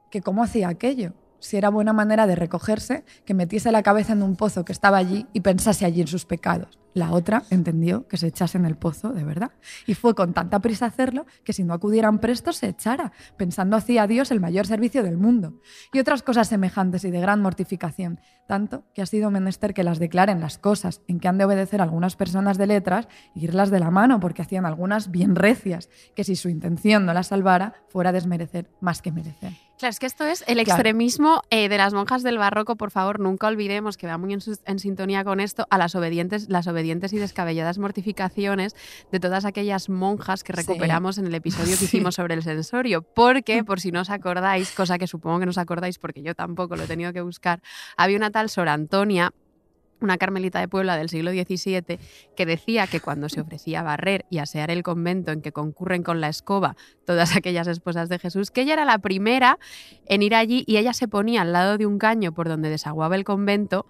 [0.09, 4.21] que cómo hacía aquello, si era buena manera de recogerse, que metiese la cabeza en
[4.21, 6.77] un pozo que estaba allí y pensase allí en sus pecados.
[6.93, 9.51] La otra entendió que se echase en el pozo de verdad
[9.87, 14.03] y fue con tanta prisa hacerlo que si no acudieran presto se echara, pensando hacía
[14.03, 15.61] a Dios el mayor servicio del mundo.
[15.93, 19.99] Y otras cosas semejantes y de gran mortificación, tanto que ha sido menester que las
[19.99, 23.79] declaren las cosas en que han de obedecer algunas personas de letras e irlas de
[23.79, 28.11] la mano, porque hacían algunas bien recias, que si su intención no las salvara, fuera
[28.11, 29.53] desmerecer más que merecer.
[29.77, 30.71] Claro, es que esto es el Claro.
[30.73, 32.75] extremismo eh, de las monjas del barroco.
[32.75, 36.49] Por favor, nunca olvidemos que va muy en, en sintonía con esto a las obedientes,
[36.49, 38.75] las obedientes y descabelladas mortificaciones
[39.11, 40.57] de todas aquellas monjas que Sí.
[40.61, 41.85] recuperamos en el episodio que Sí.
[41.85, 43.01] hicimos sobre el sensorio.
[43.01, 46.35] Porque, por si no os acordáis, cosa que supongo que no os acordáis porque yo
[46.35, 47.61] tampoco lo he tenido que buscar,
[47.97, 49.31] había una tal Sor Antonia
[50.03, 51.99] una carmelita de Puebla del siglo XVII,
[52.35, 56.01] que decía que cuando se ofrecía a barrer y asear el convento en que concurren
[56.01, 56.75] con la escoba
[57.05, 59.59] todas aquellas esposas de Jesús, que ella era la primera
[60.07, 63.15] en ir allí y ella se ponía al lado de un caño por donde desaguaba
[63.15, 63.85] el convento,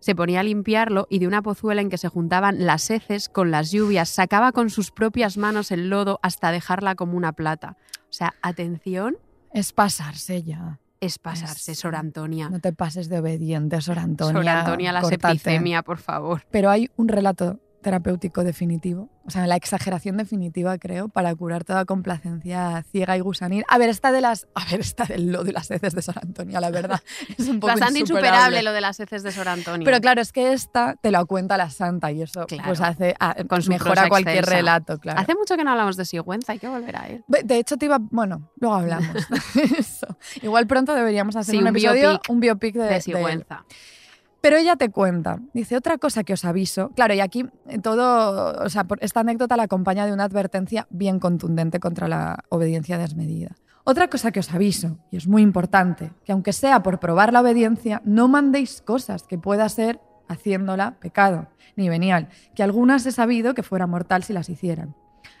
[0.00, 3.50] se ponía a limpiarlo y de una pozuela en que se juntaban las heces con
[3.50, 7.76] las lluvias, sacaba con sus propias manos el lodo hasta dejarla como una plata.
[8.04, 9.16] O sea, atención,
[9.52, 10.78] Es pasarse ya.
[11.00, 12.48] es pasarse, Es- Sor Antonia.
[12.50, 14.32] No te pases de obediente, Sor Antonia.
[14.34, 16.42] Sor Antonia, la septicemia, por favor.
[16.50, 21.84] Pero hay un relato terapéutico definitivo, o sea, la exageración definitiva, creo, para curar toda
[21.84, 23.64] complacencia ciega y gusanil.
[23.68, 26.18] A ver, esta de las, a ver, esta del lodo y las heces de Sor
[26.20, 27.00] Antonia, la verdad,
[27.36, 28.28] es un poco Bastante insuperable.
[28.30, 29.84] insuperable lo de las heces de Sor Antonia.
[29.84, 32.64] Pero claro, es que esta te la cuenta la santa y eso Claro.
[32.66, 34.56] pues hace ah, Con mejora cualquier excelsa.
[34.56, 35.20] relato, claro.
[35.20, 37.24] Hace mucho que no hablamos de Sigüenza, hay que volver a él.
[37.28, 37.98] De hecho, te iba.
[38.00, 39.14] Bueno, luego hablamos.
[39.54, 40.06] de eso.
[40.42, 43.00] Igual pronto deberíamos hacer Sí, un, un episodio, biopic un biopic de, De, de.
[43.02, 43.64] Sigüenza.
[44.48, 46.88] Pero ella te cuenta, dice otra cosa que os aviso.
[46.96, 47.44] Claro, y aquí
[47.82, 52.96] todo, o sea, esta anécdota la acompaña de una advertencia bien contundente contra la obediencia
[52.96, 53.56] desmedida.
[53.84, 57.42] Otra cosa que os aviso, y es muy importante, que aunque sea por probar la
[57.42, 63.52] obediencia, no mandéis cosas que pueda ser haciéndola pecado, ni venial, que algunas he sabido
[63.52, 64.94] que fuera mortal si las hicieran.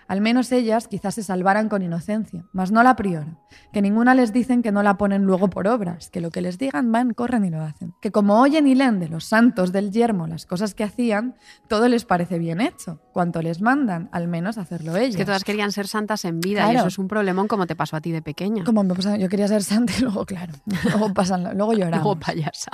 [0.08, 3.38] Al menos ellas quizás se salvaran con inocencia, mas no la priora,
[3.72, 6.58] que ninguna les dicen que no la ponen luego por obras, que lo que les
[6.58, 7.92] digan van, corren y lo hacen.
[8.00, 11.36] Que como oyen y leen de los santos del yermo las cosas que hacían,
[11.68, 15.10] todo les parece bien hecho, cuanto les mandan, al menos hacerlo ellas.
[15.10, 17.76] Es que todas querían ser santas en vida y eso es un problemón como te
[17.76, 18.64] pasó a ti de pequeña.
[18.64, 20.54] Como me pasa- yo quería ser santa y luego, claro,
[20.84, 22.02] luego, pasan, luego lloramos.
[22.04, 22.70] Luego payasa.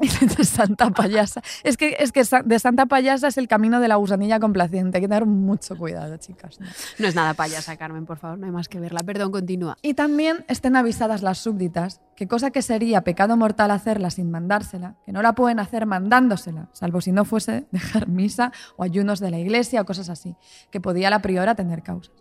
[0.36, 1.42] de santa payasa.
[1.62, 4.98] Es que, es que de santa payasa es el camino de la gusanilla complaciente.
[4.98, 6.58] Hay que tener mucho cuidado, chicas.
[6.60, 6.66] ¿no?
[6.98, 9.00] No es nada payasa, Carmen, por favor, no hay más que verla.
[9.00, 9.76] Perdón, continúa.
[9.82, 14.96] Y también estén avisadas las súbditas que cosa que sería pecado mortal hacerla sin mandársela,
[15.06, 19.30] que no la pueden hacer mandándosela, salvo si no fuese dejar misa o ayunos de
[19.30, 20.36] la iglesia o cosas así,
[20.70, 22.19] que podía la priora tener causas.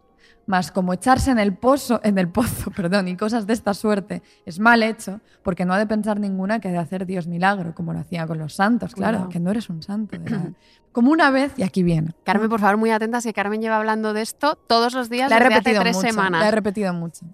[0.49, 4.23] Mas como echarse en el pozo, en el pozo, perdón, y cosas de esta suerte
[4.47, 7.75] es mal hecho, porque no ha de pensar ninguna que ha de hacer Dios milagro,
[7.75, 10.17] como lo hacía con los santos, claro, que no eres un santo.
[10.17, 10.55] de.
[10.91, 12.15] Como una vez, y aquí viene.
[12.23, 15.37] Carmen, por favor, muy atentas, que Carmen lleva hablando de esto todos los días La
[15.37, 16.41] he desde hace repetido tres mucho, semanas.
[16.41, 17.27] La he repetido mucho.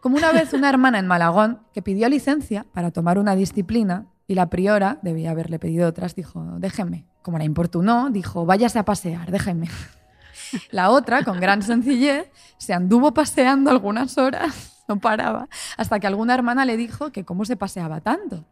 [0.00, 4.34] Como una vez una hermana en Malagón que pidió licencia para tomar una disciplina y
[4.34, 7.06] la priora, debía haberle pedido otras, dijo, déjeme.
[7.22, 9.68] Como la importunó, dijo, váyase a pasear, déjeme.
[10.70, 16.34] La otra, con gran sencillez, se anduvo paseando algunas horas, no paraba, hasta que alguna
[16.34, 18.44] hermana le dijo que cómo se paseaba tanto.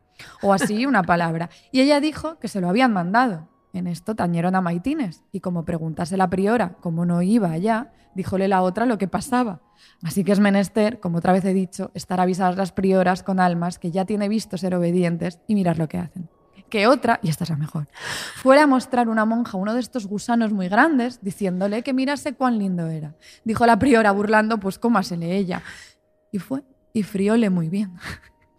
[0.43, 1.51] O así una palabra.
[1.73, 3.49] Y ella dijo que se lo habían mandado.
[3.73, 8.49] En esto tañeron a Maitines, y como preguntase la priora cómo no iba allá, díjole
[8.49, 9.61] la otra lo que pasaba.
[10.03, 13.79] Así que es menester, como otra vez he dicho, estar avisadas las prioras con almas
[13.79, 16.31] que ya tiene visto ser obedientes y mirar lo que hacen.
[16.69, 17.87] Que otra, y esta es la mejor,
[18.37, 22.59] fuera a mostrar una monja uno de estos gusanos muy grandes, diciéndole que mirase cuán
[22.59, 23.15] lindo era.
[23.45, 25.63] Dijo la priora burlando, pues cómasele ella.
[26.33, 26.63] Y fue,
[26.93, 27.93] y frióle muy bien.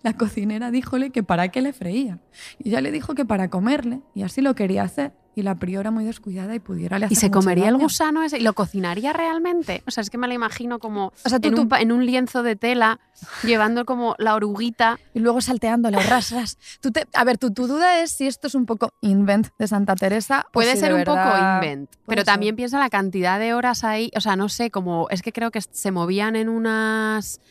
[0.04, 2.20] La cocinera díjole que para qué le freía.
[2.60, 5.12] Y ella le dijo que para comerle, y así lo quería hacer.
[5.38, 8.24] y la priora muy descuidada y pudiera le ¿Y hacer se mucho comería el gusano
[8.24, 8.40] ese?
[8.40, 9.84] ¿Y lo cocinaría realmente?
[9.86, 11.80] O sea, es que me lo imagino como O sea, tú- en, un, tú- pa-
[11.80, 13.00] en un lienzo de tela,
[13.44, 14.98] llevando como la oruguita.
[15.14, 16.58] Y luego salteándolo, ras, ras.
[16.82, 19.68] Tú te- a ver, tu, tu duda es si esto es un poco invent de
[19.68, 20.46] Santa Teresa.
[20.48, 22.26] o Puede si ser un poco invent, pero ser.
[22.26, 25.52] también piensa la cantidad de horas ahí, o sea, no sé, como es que creo
[25.52, 27.42] que se movían en unas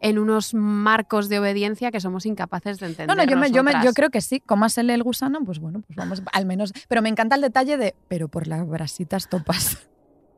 [0.00, 3.06] en unos marcos de obediencia que somos incapaces de entender.
[3.06, 4.40] No, no, yo, me- yo, me- yo creo que sí.
[4.40, 6.72] Cómasele el gusano, pues bueno, pues vamos, al menos.
[6.88, 9.78] Pero me encanta el detalle de, pero por las brasitas topas.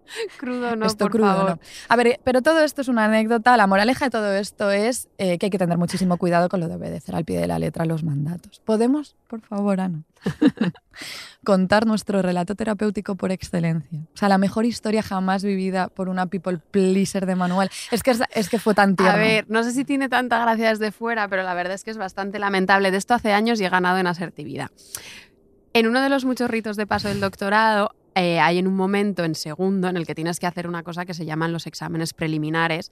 [0.38, 1.50] crudo no, esto por crudo, favor.
[1.50, 1.58] no.
[1.88, 3.56] A ver, pero todo esto es una anécdota.
[3.56, 6.68] La moraleja de todo esto es eh, que hay que tener muchísimo cuidado con lo
[6.68, 8.60] de obedecer al pie de la letra los mandatos.
[8.64, 10.02] ¿Podemos, por favor, Ana,
[11.44, 14.00] contar nuestro relato terapéutico por excelencia?
[14.14, 17.70] O sea, la mejor historia jamás vivida por una people pleaser de Manuel.
[17.90, 19.14] Es que, es, es que fue tan tierno.
[19.14, 21.90] A ver, no sé si tiene tanta gracia desde fuera, pero la verdad es que
[21.90, 22.90] es bastante lamentable.
[22.90, 24.70] De esto hace años y he ganado en asertividad.
[25.74, 29.24] En uno de los muchos ritos de paso del doctorado, eh, hay en un momento,
[29.24, 32.12] en segundo, en el que tienes que hacer una cosa que se llaman los exámenes
[32.14, 32.90] preliminares,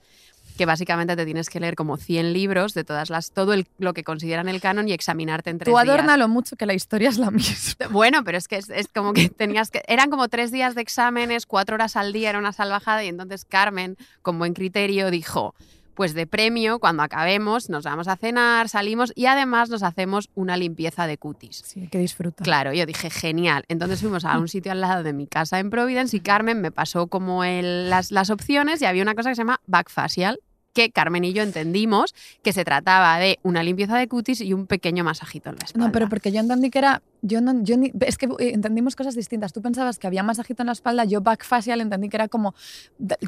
[0.57, 3.93] que básicamente te tienes que leer como 100 libros de todas las, todo el- lo
[3.93, 5.87] que consideran el canon y examinarte en tres Tú días.
[5.87, 7.87] adórnalo mucho que la historia es la misma.
[7.91, 9.81] Bueno, pero es que es, es como que tenías que.
[9.87, 13.03] Eran como tres días de exámenes, cuatro horas al día, era una salvajada.
[13.03, 15.53] Y entonces Carmen, con buen criterio, dijo:
[15.95, 20.57] Pues de premio, cuando acabemos, nos vamos a cenar, salimos y además nos hacemos una
[20.57, 21.61] limpieza de cutis.
[21.65, 22.43] Sí, que disfruta.
[22.43, 23.63] Claro, yo dije, genial.
[23.67, 26.71] Entonces fuimos a un sitio al lado de mi casa en Providence y Carmen me
[26.71, 30.39] pasó como el- las, las opciones y había una cosa que se llama back facial
[30.73, 32.13] que Carmen y yo entendimos
[32.43, 35.87] que se trataba de una limpieza de cutis y un pequeño masajito en la espalda.
[35.87, 37.01] No, pero porque yo entendí que era.
[37.23, 39.53] Yo no, yo ni- es que eh, entendimos cosas distintas.
[39.53, 42.55] Tú pensabas que había masajito en la espalda, yo back facial entendí que era como,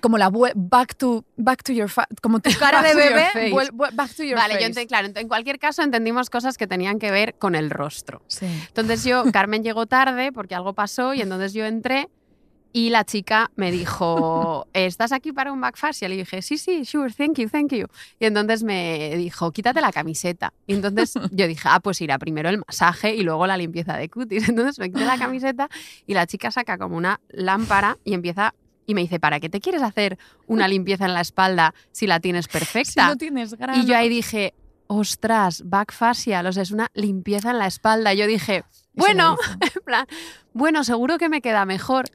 [0.02, 1.92] como la back to, back to your
[2.22, 3.28] como tu cara de bebé,
[3.94, 4.82] back to your Vale, yo face.
[4.82, 8.24] ent- claro, en cualquier caso entendimos cosas que tenían que ver con el rostro.
[8.28, 8.48] Sí.
[8.68, 12.10] Entonces yo, Carmen llegó tarde porque algo pasó y entonces yo entré
[12.76, 16.12] y la chica me dijo, ¿estás aquí para un back facial?
[16.12, 17.86] Y dije, sí, sí, sure, thank you, thank you.
[18.20, 20.52] Y entonces me dijo, quítate la camiseta.
[20.66, 24.10] Y entonces yo dije, ah, pues irá primero el masaje y luego la limpieza de
[24.10, 24.50] cutis.
[24.50, 25.70] Entonces me quité la camiseta
[26.08, 28.54] y la chica saca como una lámpara y empieza...
[28.86, 32.20] Y me dice, ¿para qué te quieres hacer una limpieza en la espalda si la
[32.20, 33.08] tienes Si perfecta?
[33.08, 33.82] no tienes grano.
[33.82, 34.54] Y yo ahí dije,
[34.88, 38.14] ostras, back facial, o sea, es una limpieza en la espalda.
[38.14, 40.06] Y yo dije, bueno, en plan,
[40.54, 42.08] bueno, seguro que me queda mejor.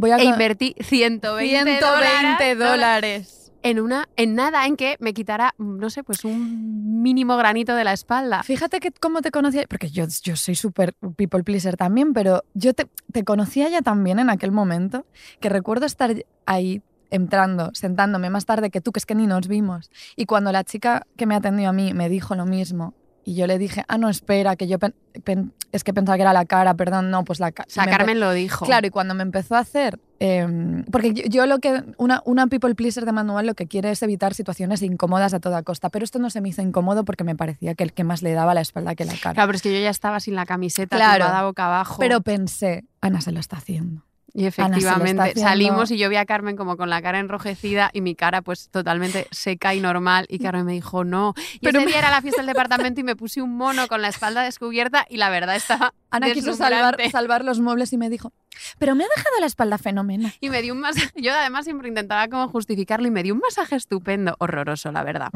[0.00, 3.52] Voy a E invertí 120, 120 dólares dólares.
[3.62, 7.84] en una, en nada, en que me quitara, no sé, pues un mínimo granito de
[7.84, 8.42] la espalda.
[8.42, 12.72] Fíjate que cómo te conocía, porque yo, yo soy súper people pleaser también, pero yo
[12.72, 15.04] te, te conocía ya también en aquel momento,
[15.38, 16.14] que recuerdo estar
[16.46, 19.90] ahí entrando, sentándome más tarde que tú, que es que ni nos vimos.
[20.16, 22.94] Y cuando la chica que me atendió a mí me dijo lo mismo,
[23.30, 26.22] y yo le dije, ah, no, espera, que yo pen- pen- es que pensaba que
[26.22, 27.66] era la cara, perdón, no, pues la cara.
[27.68, 28.66] O sea, Carmen lo dijo.
[28.66, 30.00] Claro, y cuando me empezó a hacer.
[30.18, 31.84] eh, porque yo, yo lo que.
[31.96, 35.62] Una, una people pleaser de manual lo que quiere es evitar situaciones incómodas a toda
[35.62, 35.90] costa.
[35.90, 38.32] Pero esto no se me hizo incómodo porque me parecía que el que más le
[38.32, 39.34] daba la espalda que la cara.
[39.34, 41.46] Claro, pero es que yo ya estaba sin la camiseta, Claro.
[41.46, 41.96] boca abajo.
[42.00, 44.02] Pero pensé, Ana se lo está haciendo.
[44.32, 45.40] Y efectivamente haciendo.
[45.42, 48.68] salimos y yo vi a Carmen como con la cara enrojecida y mi cara pues
[48.70, 50.26] totalmente seca y normal.
[50.28, 51.34] Y Carmen me dijo, no.
[51.54, 53.88] Y Pero ese me- día era la fiesta del departamento y me puse un mono
[53.88, 57.96] con la espalda descubierta y la verdad estaba Ana quiso salvar, salvar los muebles y
[57.98, 58.32] me dijo,
[58.78, 60.32] pero me ha dejado la espalda fenomenal.
[60.40, 61.10] Y me dio un masaje.
[61.20, 65.30] Yo además siempre intentaba como justificarlo y me dio un masaje estupendo, horroroso, la verdad.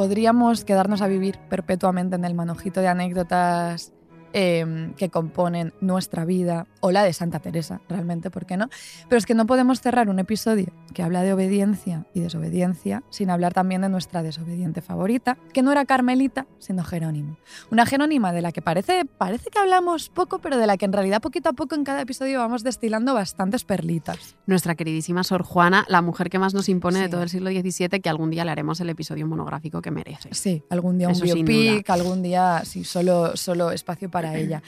[0.00, 3.92] Podríamos quedarnos a vivir perpetuamente en el manojito de anécdotas
[4.32, 8.68] eh, que componen nuestra vida, o la de Santa Teresa, realmente, ¿por qué no?
[9.08, 13.30] Pero es que no podemos cerrar un episodio que habla de obediencia y desobediencia sin
[13.30, 17.36] hablar también de nuestra desobediente favorita, que no era Carmelita, sino Jerónimo.
[17.70, 20.92] Una Jerónima de la que parece, parece que hablamos poco, pero de la que en
[20.92, 24.36] realidad poquito a poco en cada episodio vamos destilando bastantes perlitas.
[24.46, 27.10] Nuestra queridísima Sor Juana, la mujer que más nos impone de Sí.
[27.10, 30.28] todo el siglo XVII, que algún día le haremos el episodio monográfico que merece.
[30.32, 34.62] Sí, algún día un Eso sin biopic, algún día sí, solo, solo espacio para ella.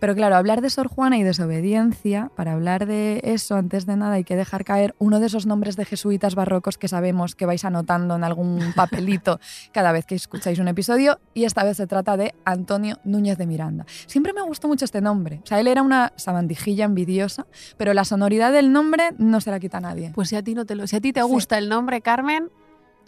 [0.00, 1.57] Pero claro, hablar de Sor Juana y desobediencia,
[2.34, 5.76] para hablar de eso, antes de nada hay que dejar caer uno de esos nombres
[5.76, 9.40] de jesuitas barrocos que sabemos que vais anotando en algún papelito
[9.72, 13.46] cada vez que escucháis un episodio, y esta vez se trata de Antonio Núñez de
[13.46, 13.84] Miranda.
[14.06, 15.40] Siempre me gustó mucho este nombre.
[15.42, 17.46] O sea, él era una sabandijilla envidiosa,
[17.76, 20.12] pero la sonoridad del nombre no se la quita a nadie.
[20.14, 21.26] Pues si a ti no te lo, si a ti te Sí.
[21.26, 22.50] gusta el nombre, Carmen,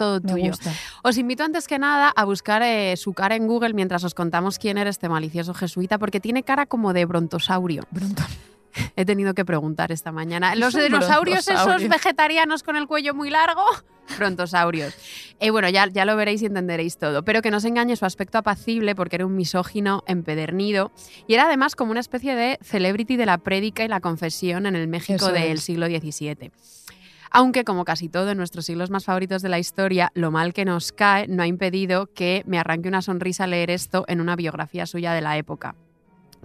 [0.01, 0.47] todo me tuyo.
[0.49, 0.73] gusta.
[1.03, 4.59] Os invito antes que nada a buscar eh, su cara en Google mientras os contamos
[4.59, 7.85] quién era este malicioso jesuita, porque tiene cara como de brontosaurio.
[8.97, 10.55] He tenido que preguntar esta mañana.
[10.55, 13.65] ¿Los dinosaurios esos vegetarianos con el cuello muy largo?
[14.19, 14.95] Brontosaurios.
[15.39, 17.23] Eh, bueno, ya, ya lo veréis y entenderéis todo.
[17.25, 20.93] Pero que no os engañe su aspecto apacible porque era un misógino empedernido
[21.27, 24.77] y era además como una especie de celebrity de la prédica y la confesión en
[24.77, 25.63] el México Eso del es.
[25.63, 26.51] siglo XVII.
[27.31, 30.65] Aunque, como casi todo en nuestros siglos más favoritos de la historia, lo mal que
[30.65, 34.85] nos cae no ha impedido que me arranque una sonrisa leer esto en una biografía
[34.85, 35.77] suya de la época.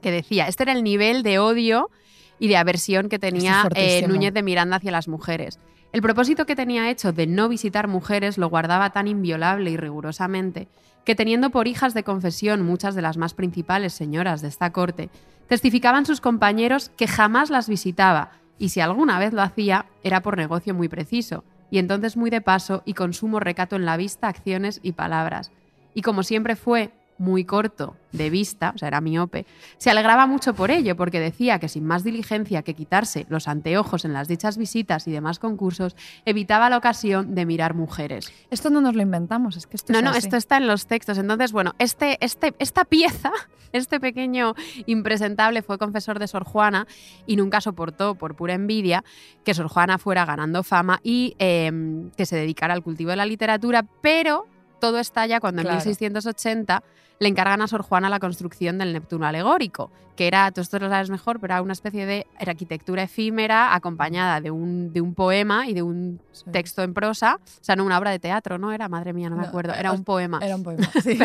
[0.02, 1.90] Que decía, este era el nivel de odio
[2.38, 4.06] y de aversión que tenía eh.
[4.08, 5.60] Núñez de Miranda hacia las mujeres.
[5.92, 10.68] El propósito que tenía hecho de no visitar mujeres lo guardaba tan inviolable y rigurosamente
[11.06, 15.10] que teniendo por hijas de confesión muchas de las más principales señoras de esta corte,
[15.48, 20.38] testificaban sus compañeros que jamás las visitaba y si alguna vez lo hacía era por
[20.38, 24.28] negocio muy preciso y entonces muy de paso y con sumo recato en la vista,
[24.28, 25.52] acciones y palabras.
[25.94, 29.46] Y como siempre fue muy corto de vista, o sea, era miope,
[29.78, 34.04] se alegraba mucho por ello, porque decía que sin más diligencia que quitarse los anteojos
[34.06, 35.96] en las dichas visitas y demás concursos,
[36.26, 38.32] evitaba la ocasión de mirar mujeres.
[38.52, 40.20] Esto no nos lo inventamos, es que esto No, es no, así.
[40.20, 41.18] esto está en los textos.
[41.18, 43.32] Entonces, bueno, este, este, esta pieza,
[43.74, 44.54] este pequeño
[44.86, 46.88] impresentable fue confesor de Sor Juana
[47.26, 49.04] y nunca soportó, por pura envidia,
[49.44, 51.72] que Sor Juana fuera ganando fama y eh,
[52.18, 54.48] que se dedicara al cultivo de la literatura, pero
[54.80, 55.78] todo estalla cuando en Claro.
[55.78, 56.84] 1680
[57.20, 60.90] le encargan a Sor Juana la construcción del Neptuno alegórico, que era, tú esto lo
[60.90, 65.68] sabes mejor, pero era una especie de arquitectura efímera acompañada de un, de un poema
[65.68, 66.44] y de un Sí.
[66.52, 68.72] texto en prosa, o sea, no una obra de teatro, ¿no?
[68.74, 70.40] Era, madre mía, no me acuerdo, eh, era un poema.
[70.42, 70.90] Era un poema.
[71.04, 71.18] Sí.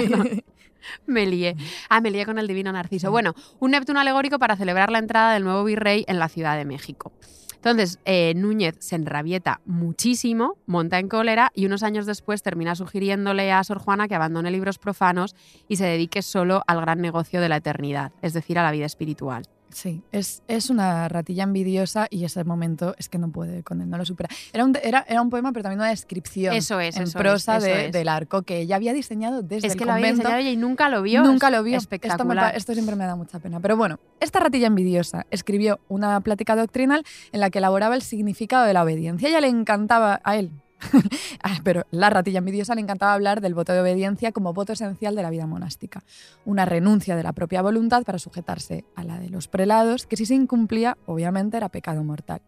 [1.07, 1.57] Me lié.
[1.91, 3.09] Ah, me lié con el divino Narciso.
[3.09, 3.11] Sí.
[3.11, 6.65] Bueno, un Neptuno alegórico para celebrar la entrada del nuevo virrey en la Ciudad de
[6.65, 7.13] México.
[7.61, 13.53] Entonces, eh, Núñez se enrabieta muchísimo, monta en cólera y unos años después termina sugiriéndole
[13.53, 15.37] a Sor Juana que abandone libros profanos
[15.69, 18.87] y se dedique solo al gran negocio de la eternidad, es decir, a la vida
[18.87, 19.45] espiritual.
[19.73, 23.89] Sí, es, es una ratilla envidiosa y ese momento es que no puede con él,
[23.89, 24.29] no lo supera.
[24.53, 27.57] Era un, era, era un poema, pero también una descripción Eso es, en eso prosa
[27.59, 27.93] es, eso de- es.
[27.93, 30.39] del arco que ella había diseñado desde es el que lo convento.
[30.41, 31.23] y nunca lo vio.
[31.23, 31.77] Nunca lo vio.
[31.79, 32.57] Esto, me Espectacular.
[32.57, 33.61] esto siempre me da mucha pena.
[33.61, 38.65] Pero bueno, esta ratilla envidiosa escribió una plática doctrinal en la que elaboraba el significado
[38.67, 39.29] de la obediencia.
[39.29, 40.51] A ella le encantaba, a él,
[41.43, 45.15] Ah, pero la ratilla envidiosa le encantaba hablar del voto de obediencia como voto esencial
[45.15, 46.03] de la vida monástica.
[46.45, 50.27] Una renuncia de la propia voluntad para sujetarse a la de los prelados, que si
[50.27, 52.43] se incumplía, obviamente era pecado mortal.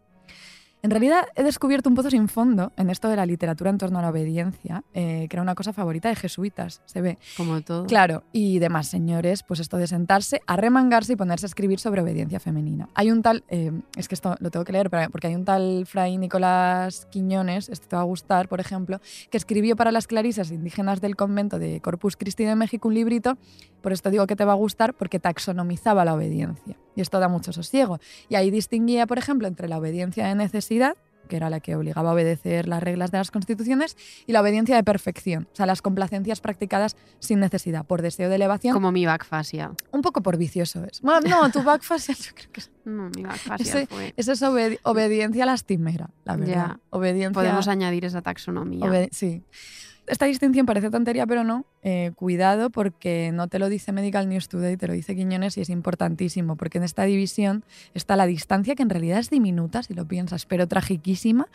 [0.84, 4.00] En realidad he descubierto un pozo sin fondo en esto de la literatura en torno
[4.00, 7.18] a la obediencia, eh, que era una cosa favorita de jesuitas, se ve.
[7.36, 7.86] Como todo.
[7.86, 12.40] Claro, y demás señores, pues esto de sentarse, arremangarse y ponerse a escribir sobre obediencia
[12.40, 12.88] femenina.
[12.94, 15.86] Hay un tal, eh, es que esto lo tengo que leer, porque hay un tal
[15.86, 20.50] Fray Nicolás Quiñones, este te va a gustar, por ejemplo, que escribió para las clarisas
[20.50, 23.38] indígenas del convento de Corpus Christi de México un librito,
[23.82, 26.76] por esto digo que te va a gustar, porque taxonomizaba la obediencia.
[26.96, 27.98] Y esto da mucho sosiego.
[28.28, 30.96] Y ahí distinguía, por ejemplo, entre la obediencia de necesidad,
[31.28, 34.76] que era la que obligaba a obedecer las reglas de las constituciones, y la obediencia
[34.76, 39.06] de perfección, o sea, las complacencias practicadas sin necesidad, por deseo de elevación, Como mi
[39.06, 39.72] backfasia.
[39.92, 41.00] un poco por vicioso es.
[41.00, 44.12] Bueno, no, tu backfasia yo creo que es, No, mi backfasia fue.
[44.16, 46.52] esa es obedi- obediencia lastimera, la verdad.
[46.54, 46.80] Ya.
[46.90, 47.32] Obediencia...
[47.32, 48.84] Podemos añadir esa taxonomía.
[48.84, 49.42] obedi- sí.
[50.08, 51.64] Esta distinción parece tontería, pero no.
[51.82, 55.60] Eh, cuidado porque no te lo dice Medical News Today, te lo dice Quiñones y
[55.60, 59.94] es importantísimo porque en esta división está la distancia que en realidad es diminuta, si
[59.94, 61.48] lo piensas, pero tragiquísima,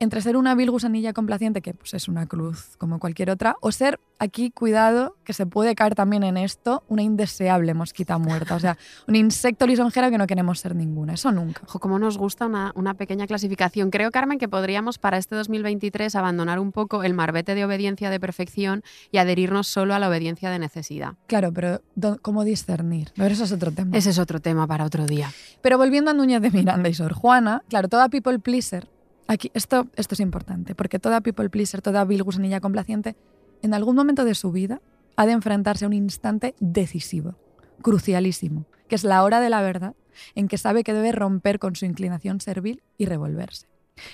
[0.00, 3.70] entre ser una vil gusanilla complaciente, que pues, es una cruz como cualquier otra, o
[3.70, 8.56] ser, aquí cuidado, que se puede caer también en esto, una indeseable mosquita muerta.
[8.56, 11.12] O sea, un insecto lisonjero que no queremos ser ninguna.
[11.14, 11.62] Eso nunca.
[11.66, 13.90] Ojo, cómo nos gusta una, una pequeña clasificación.
[13.90, 18.18] Creo, Carmen, que podríamos para este 2023 abandonar un poco el marbete de obediencia de
[18.18, 18.82] perfección
[19.12, 21.12] y adherirnos solo a la obediencia de necesidad.
[21.26, 21.82] Claro, pero
[22.22, 23.12] ¿cómo discernir?
[23.16, 23.96] Pero eso es otro tema.
[23.96, 25.30] Ese es otro tema para otro día.
[25.60, 28.88] Pero volviendo a Núñez de Miranda y Sor Juana, claro, toda people pleaser,
[29.30, 33.16] aquí, esto, esto es importante, porque toda people pleaser, toda vil gusanilla complaciente,
[33.62, 34.80] en algún momento de su vida
[35.16, 37.36] ha de enfrentarse a un instante decisivo,
[37.82, 39.94] crucialísimo, que es la hora de la verdad,
[40.34, 43.68] en que sabe que debe romper con su inclinación servil y revolverse.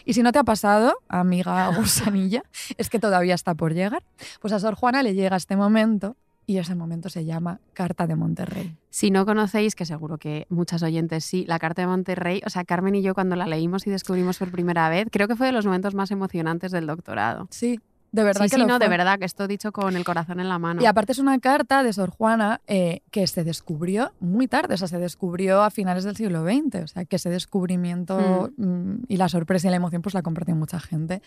[0.04, 2.42] Y si no te ha pasado, amiga gusanilla,
[2.76, 4.02] es que todavía está por llegar.
[4.40, 6.16] Pues a Sor Juana le llega este momento
[6.46, 8.76] y ese momento se llama Carta de Monterrey.
[8.88, 12.64] Si no conocéis, que seguro que muchas oyentes sí, la Carta de Monterrey, o sea,
[12.64, 15.52] Carmen y yo cuando la leímos y descubrimos por primera vez, creo que fue de
[15.52, 17.48] los momentos más emocionantes del doctorado.
[17.50, 17.80] Sí,
[18.12, 18.96] de verdad sí, que sí, lo no, de fue.
[18.96, 20.80] verdad, que esto dicho con el corazón en la mano.
[20.80, 24.76] Y aparte es una carta de Sor Juana eh, que se descubrió muy tarde, o
[24.76, 29.16] sea, se descubrió a finales del siglo XX, o sea, que ese descubrimiento mm, y
[29.16, 31.22] la sorpresa y la emoción pues la compartió mucha gente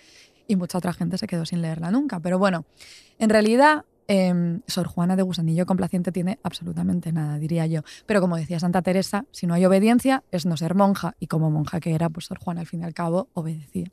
[0.48, 2.22] y mucha otra gente se quedó sin leerla nunca.
[2.22, 2.64] Pero bueno,
[3.20, 7.82] en realidad em, Sor Juana de Gusanillo complaciente tiene absolutamente nada, diría yo.
[8.08, 11.52] Pero como decía Santa Teresa, si no hay obediencia es no ser monja, y como
[11.52, 13.92] monja que era, pues Sor Juana al fin y al cabo obedecía.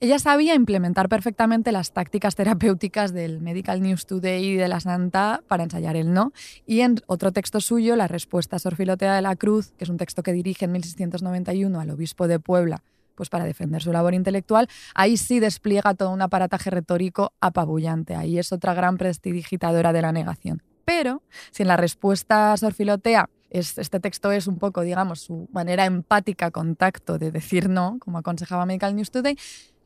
[0.00, 5.42] Ella sabía implementar perfectamente las tácticas terapéuticas del Medical News Today y de la Santa
[5.48, 6.32] para ensayar el no.
[6.66, 9.90] Y en otro texto suyo, La respuesta a Sor Filotea de la Cruz, que es
[9.90, 12.82] un texto que dirige en 1691 al obispo de Puebla,
[13.14, 18.14] pues para defender su labor intelectual, ahí sí despliega todo un aparataje retórico apabullante.
[18.14, 20.62] Ahí es otra gran prestidigitadora de la negación.
[20.84, 25.20] Pero si en la respuesta a Sor Filotea es, este texto es un poco, digamos,
[25.20, 29.36] su manera empática, contacto de decir no, como aconsejaba Medical News Today,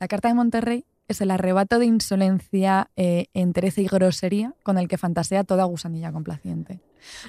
[0.00, 4.88] la Carta de Monterrey es el arrebato de insolencia, eh, entereza y grosería con el
[4.88, 6.80] que fantasea toda gusanilla complaciente.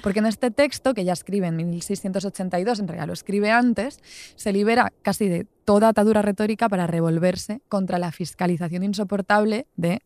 [0.02, 4.00] Porque en este texto, que ya escribe en 1682, en realidad lo escribe antes,
[4.36, 10.02] se libera casi de toda atadura retórica para revolverse contra la fiscalización insoportable de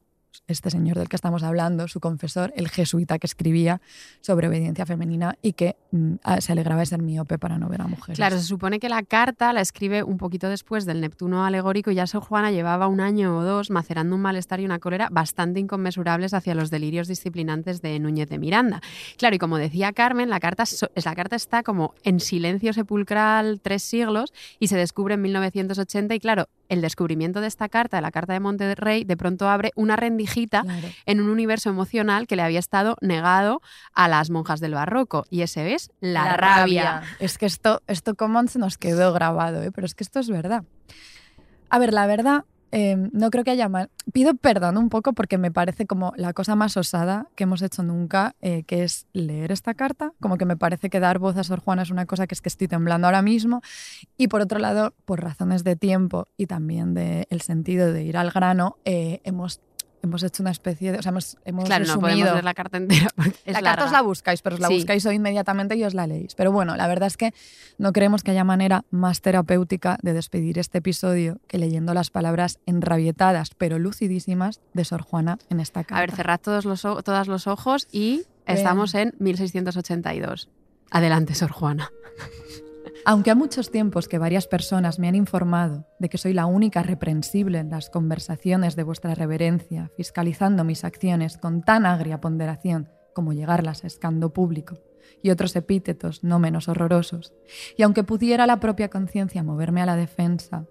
[0.47, 3.81] este señor del que estamos hablando, su confesor, el jesuita que escribía
[4.21, 7.87] sobre obediencia femenina y que mm, se alegraba de ser miope para no ver a
[7.87, 8.17] mujeres.
[8.17, 11.95] Claro, se supone que la carta la escribe un poquito después del Neptuno alegórico y
[11.97, 15.61] ya Sor Juana llevaba un año o dos macerando un malestar y una cólera bastante
[15.61, 18.81] inconmensurables hacia los delirios disciplinantes de Núñez de Miranda.
[19.17, 20.65] Claro, y como decía Carmen, la carta,
[20.95, 26.21] la carta está como en silencio sepulcral tres siglos y se descubre en 1980 y
[26.21, 29.97] claro, el descubrimiento de esta carta, de la Carta de Monterrey, de pronto abre una
[30.25, 30.89] rendijita Claro.
[31.07, 33.61] en un universo emocional que le había estado negado
[33.95, 35.25] a las monjas del barroco.
[35.31, 37.03] Y ese es la, rabia.
[37.19, 39.71] Es que esto, esto como se nos quedó grabado, ¿eh?
[39.71, 40.65] pero es que esto es verdad.
[41.71, 43.91] A ver, la verdad, eh, no creo que haya mal.
[44.13, 47.83] Pido perdón un poco porque me parece como la cosa más osada que hemos hecho
[47.83, 50.13] nunca, eh, que es leer esta carta.
[50.21, 52.41] Como que me parece que dar voz a Sor Juana es una cosa que es
[52.41, 53.63] que estoy temblando ahora mismo.
[54.17, 58.31] Y por otro lado, por razones de tiempo y también del sentido de ir al
[58.31, 59.61] grano, eh, hemos,
[60.05, 60.99] hemos hecho una especie de.
[60.99, 63.09] O sea, hemos, hemos Claro, no podemos leer la carta entera
[63.45, 63.71] es la larga.
[63.71, 64.75] carta os la buscáis, pero os la Sí.
[64.75, 66.35] buscáis hoy inmediatamente y os la leéis.
[66.35, 67.35] Pero bueno, la verdad es que
[67.79, 72.61] no creemos que haya manera más terapéutica de despedir este episodio que leyendo las palabras
[72.67, 75.97] enrabietadas pero lucidísimas de Sor Juana en esta carta.
[75.97, 80.49] A ver, cerrad todos los, todas los ojos y estamos en 1682.
[80.91, 81.91] Adelante, Sor Juana.
[83.07, 86.83] Aunque a muchos tiempos que varias personas me han informado de que soy la única
[86.83, 93.35] reprensible en las conversaciones de vuestra reverencia, fiscalizando mis acciones con tan agria ponderación como
[93.35, 94.79] llegarlas a escando público,
[95.23, 97.35] y otros epítetos no menos horrorosos,
[97.77, 100.65] y aunque pudiera la propia conciencia moverme a la defensa,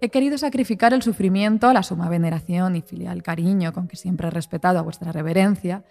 [0.00, 4.28] he querido sacrificar el sufrimiento a la suma veneración y filial cariño con que siempre
[4.28, 5.84] he respetado a vuestra reverencia,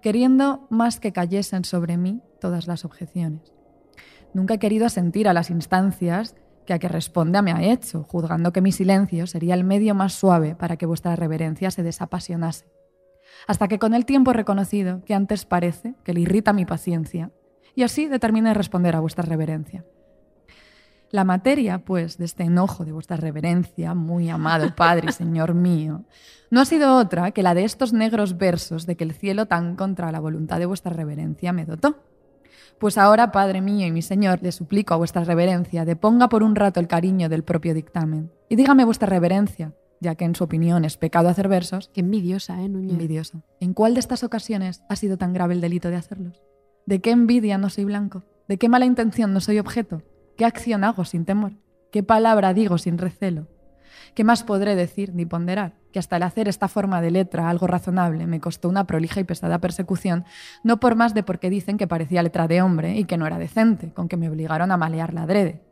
[0.00, 3.59] queriendo más que cayesen sobre mí todas las objeciones.
[4.32, 8.52] Nunca he querido asentir a las instancias que a que responda me ha hecho, juzgando
[8.52, 12.66] que mi silencio sería el medio más suave para que vuestra reverencia se desapasionase.
[13.46, 17.30] Hasta que con el tiempo he reconocido que antes parece que le irrita mi paciencia,
[17.74, 19.84] y así determiné responder a vuestra reverencia.
[21.10, 26.04] La materia, pues, de este enojo de vuestra reverencia, muy amado Padre y Señor mío,
[26.50, 29.74] no ha sido otra que la de estos negros versos de que el cielo tan
[29.74, 31.96] contra la voluntad de vuestra reverencia me dotó.
[32.80, 36.56] Pues ahora, Padre mío y mi Señor, le suplico a vuestra reverencia deponga por un
[36.56, 38.32] rato el cariño del propio dictamen.
[38.48, 42.62] Y dígame vuestra reverencia, ya que en su opinión es pecado hacer versos, Qué envidiosa,
[42.62, 42.92] ¿eh, Núñez?
[42.92, 43.42] envidioso.
[43.60, 46.42] ¿En cuál de estas ocasiones ha sido tan grave el delito de hacerlos?
[46.86, 48.24] ¿De qué envidia no soy blanco?
[48.48, 50.00] ¿De qué mala intención no soy objeto?
[50.38, 51.52] ¿Qué acción hago sin temor?
[51.92, 53.46] ¿Qué palabra digo sin recelo?
[54.14, 55.74] ¿Qué más podré decir ni ponderar?
[55.92, 59.24] Que hasta el hacer esta forma de letra algo razonable me costó una prolija y
[59.24, 60.24] pesada persecución,
[60.64, 63.38] no por más de porque dicen que parecía letra de hombre y que no era
[63.38, 65.62] decente, con que me obligaron a malearla adrede.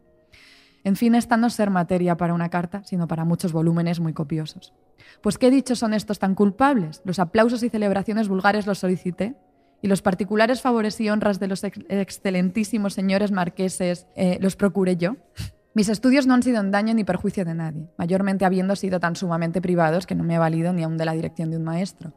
[0.85, 4.73] En fin, esta no ser materia para una carta, sino para muchos volúmenes muy copiosos.
[5.21, 7.03] Pues qué dichos son estos tan culpables.
[7.05, 9.35] Los aplausos y celebraciones vulgares los solicité,
[9.83, 14.97] y los particulares favores y honras de los ex- excelentísimos señores marqueses eh, los procuré
[14.97, 15.17] yo.
[15.79, 19.15] Mis estudios no han sido en daño ni perjuicio de nadie, mayormente habiendo sido tan
[19.15, 22.13] sumamente privados que no me he valido ni aun de la dirección de un maestro.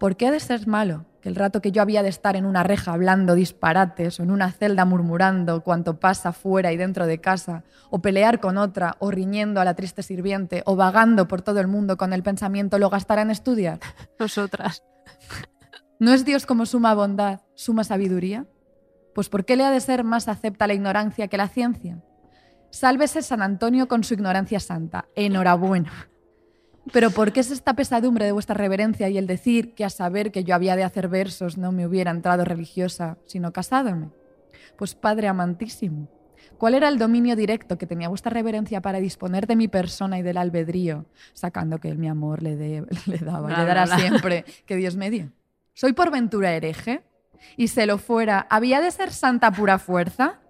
[0.00, 2.44] ¿Por qué ha de ser malo que el rato que yo había de estar en
[2.44, 7.20] una reja hablando disparates o en una celda murmurando cuanto pasa fuera y dentro de
[7.20, 11.60] casa, o pelear con otra, o riñendo a la triste sirviente, o vagando por todo
[11.60, 13.78] el mundo con el pensamiento lo gastará en estudiar?
[14.18, 14.82] Nosotras.
[16.00, 18.46] ¿No es Dios como suma bondad, suma sabiduría?
[19.14, 22.02] Pues ¿por qué le ha de ser más acepta la ignorancia que la ciencia?
[22.70, 25.06] Sálvese San Antonio con su ignorancia santa.
[25.16, 26.08] Enhorabuena.
[26.92, 30.32] Pero ¿por qué es esta pesadumbre de vuestra reverencia y el decir que a saber
[30.32, 34.08] que yo había de hacer versos no me hubiera entrado religiosa, sino casádome?
[34.76, 36.08] Pues Padre amantísimo,
[36.56, 40.22] ¿cuál era el dominio directo que tenía vuestra reverencia para disponer de mi persona y
[40.22, 41.04] del albedrío,
[41.34, 45.10] sacando que él mi amor le, dé- le daba le dará siempre que Dios me
[45.10, 45.30] dio?
[45.74, 47.02] ¿Soy por ventura hereje?
[47.56, 50.40] Y se lo fuera, ¿había de ser santa pura fuerza?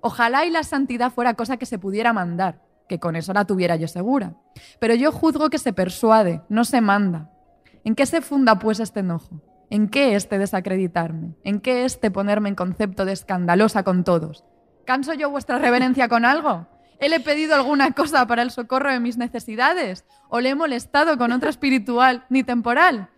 [0.00, 3.76] Ojalá y la santidad fuera cosa que se pudiera mandar, que con eso la tuviera
[3.76, 4.34] yo segura.
[4.78, 7.30] Pero yo juzgo que se persuade, no se manda.
[7.84, 9.40] ¿En qué se funda pues este enojo?
[9.70, 11.34] ¿En qué este desacreditarme?
[11.44, 14.44] ¿En qué este ponerme en concepto de escandalosa con todos?
[14.84, 16.66] ¿Canso yo vuestra reverencia con algo?
[16.98, 20.04] ¿He pedido alguna cosa para el socorro de mis necesidades?
[20.28, 23.08] ¿O le he molestado con otra espiritual ni temporal?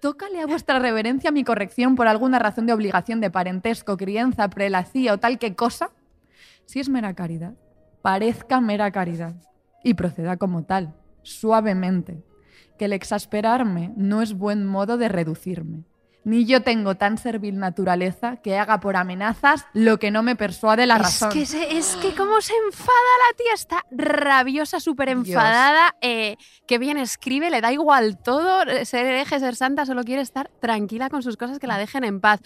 [0.00, 5.14] Tócale a vuestra reverencia mi corrección por alguna razón de obligación de parentesco, crianza, prelacía
[5.14, 5.90] o tal que cosa.
[6.66, 7.54] Si es mera caridad,
[8.02, 9.34] parezca mera caridad
[9.82, 12.22] y proceda como tal, suavemente,
[12.78, 15.84] que el exasperarme no es buen modo de reducirme.
[16.26, 20.86] Ni yo tengo tan servil naturaleza que haga por amenazas lo que no me persuade
[20.86, 21.28] la razón.
[21.28, 22.96] Es que, se- es que cómo se enfada
[23.28, 26.36] la tía, está rabiosa, súper enfadada, eh,
[26.66, 31.10] que bien escribe, le da igual todo, ser hereje, ser santa, solo quiere estar tranquila
[31.10, 32.40] con sus cosas, que la dejen en paz.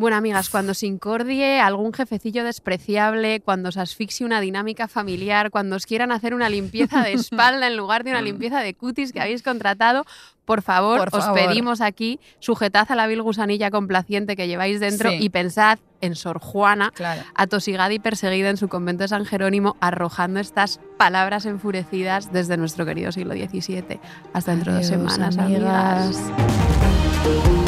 [0.00, 5.76] Bueno, amigas, cuando se incordie algún jefecillo despreciable, cuando os asfixie una dinámica familiar, cuando
[5.76, 7.12] os quieran hacer una limpieza de
[7.52, 10.06] espalda en lugar de una limpieza de cutis que habéis contratado,
[10.46, 11.38] por favor, Por os favor.
[11.38, 15.18] pedimos aquí, sujetad a la vil gusanilla complaciente que lleváis dentro Sí.
[15.20, 17.22] y pensad en Sor Juana, Claro.
[17.34, 22.86] atosigada y perseguida en su convento de San Jerónimo, arrojando estas palabras enfurecidas desde nuestro
[22.86, 24.00] querido siglo XVII.
[24.32, 26.16] Hasta dentro de dos semanas, amigas.
[26.16, 27.59] amigas.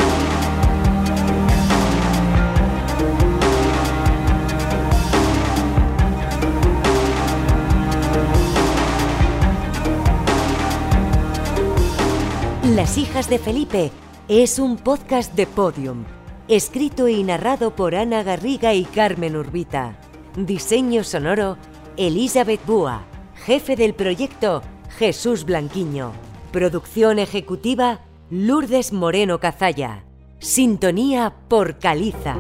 [12.77, 13.91] Las hijas de Felipe
[14.29, 16.05] es un podcast de Podium,
[16.49, 19.99] escrito y narrado por Ana Garriga y Carmen Urbita.
[20.39, 21.59] Diseño sonoro,
[21.99, 23.05] Elizabeth Búa.
[23.45, 24.63] Jefe del proyecto,
[24.97, 26.13] Jesús Blanquiño.
[26.51, 28.01] Producción ejecutiva,
[28.31, 30.05] Lourdes Moreno Cazalla.
[30.39, 32.37] Sintonía por Caliza.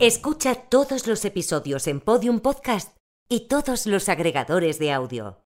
[0.00, 2.96] Escucha todos los episodios en Podium Podcast
[3.28, 5.36] y todos los agregadores de audio.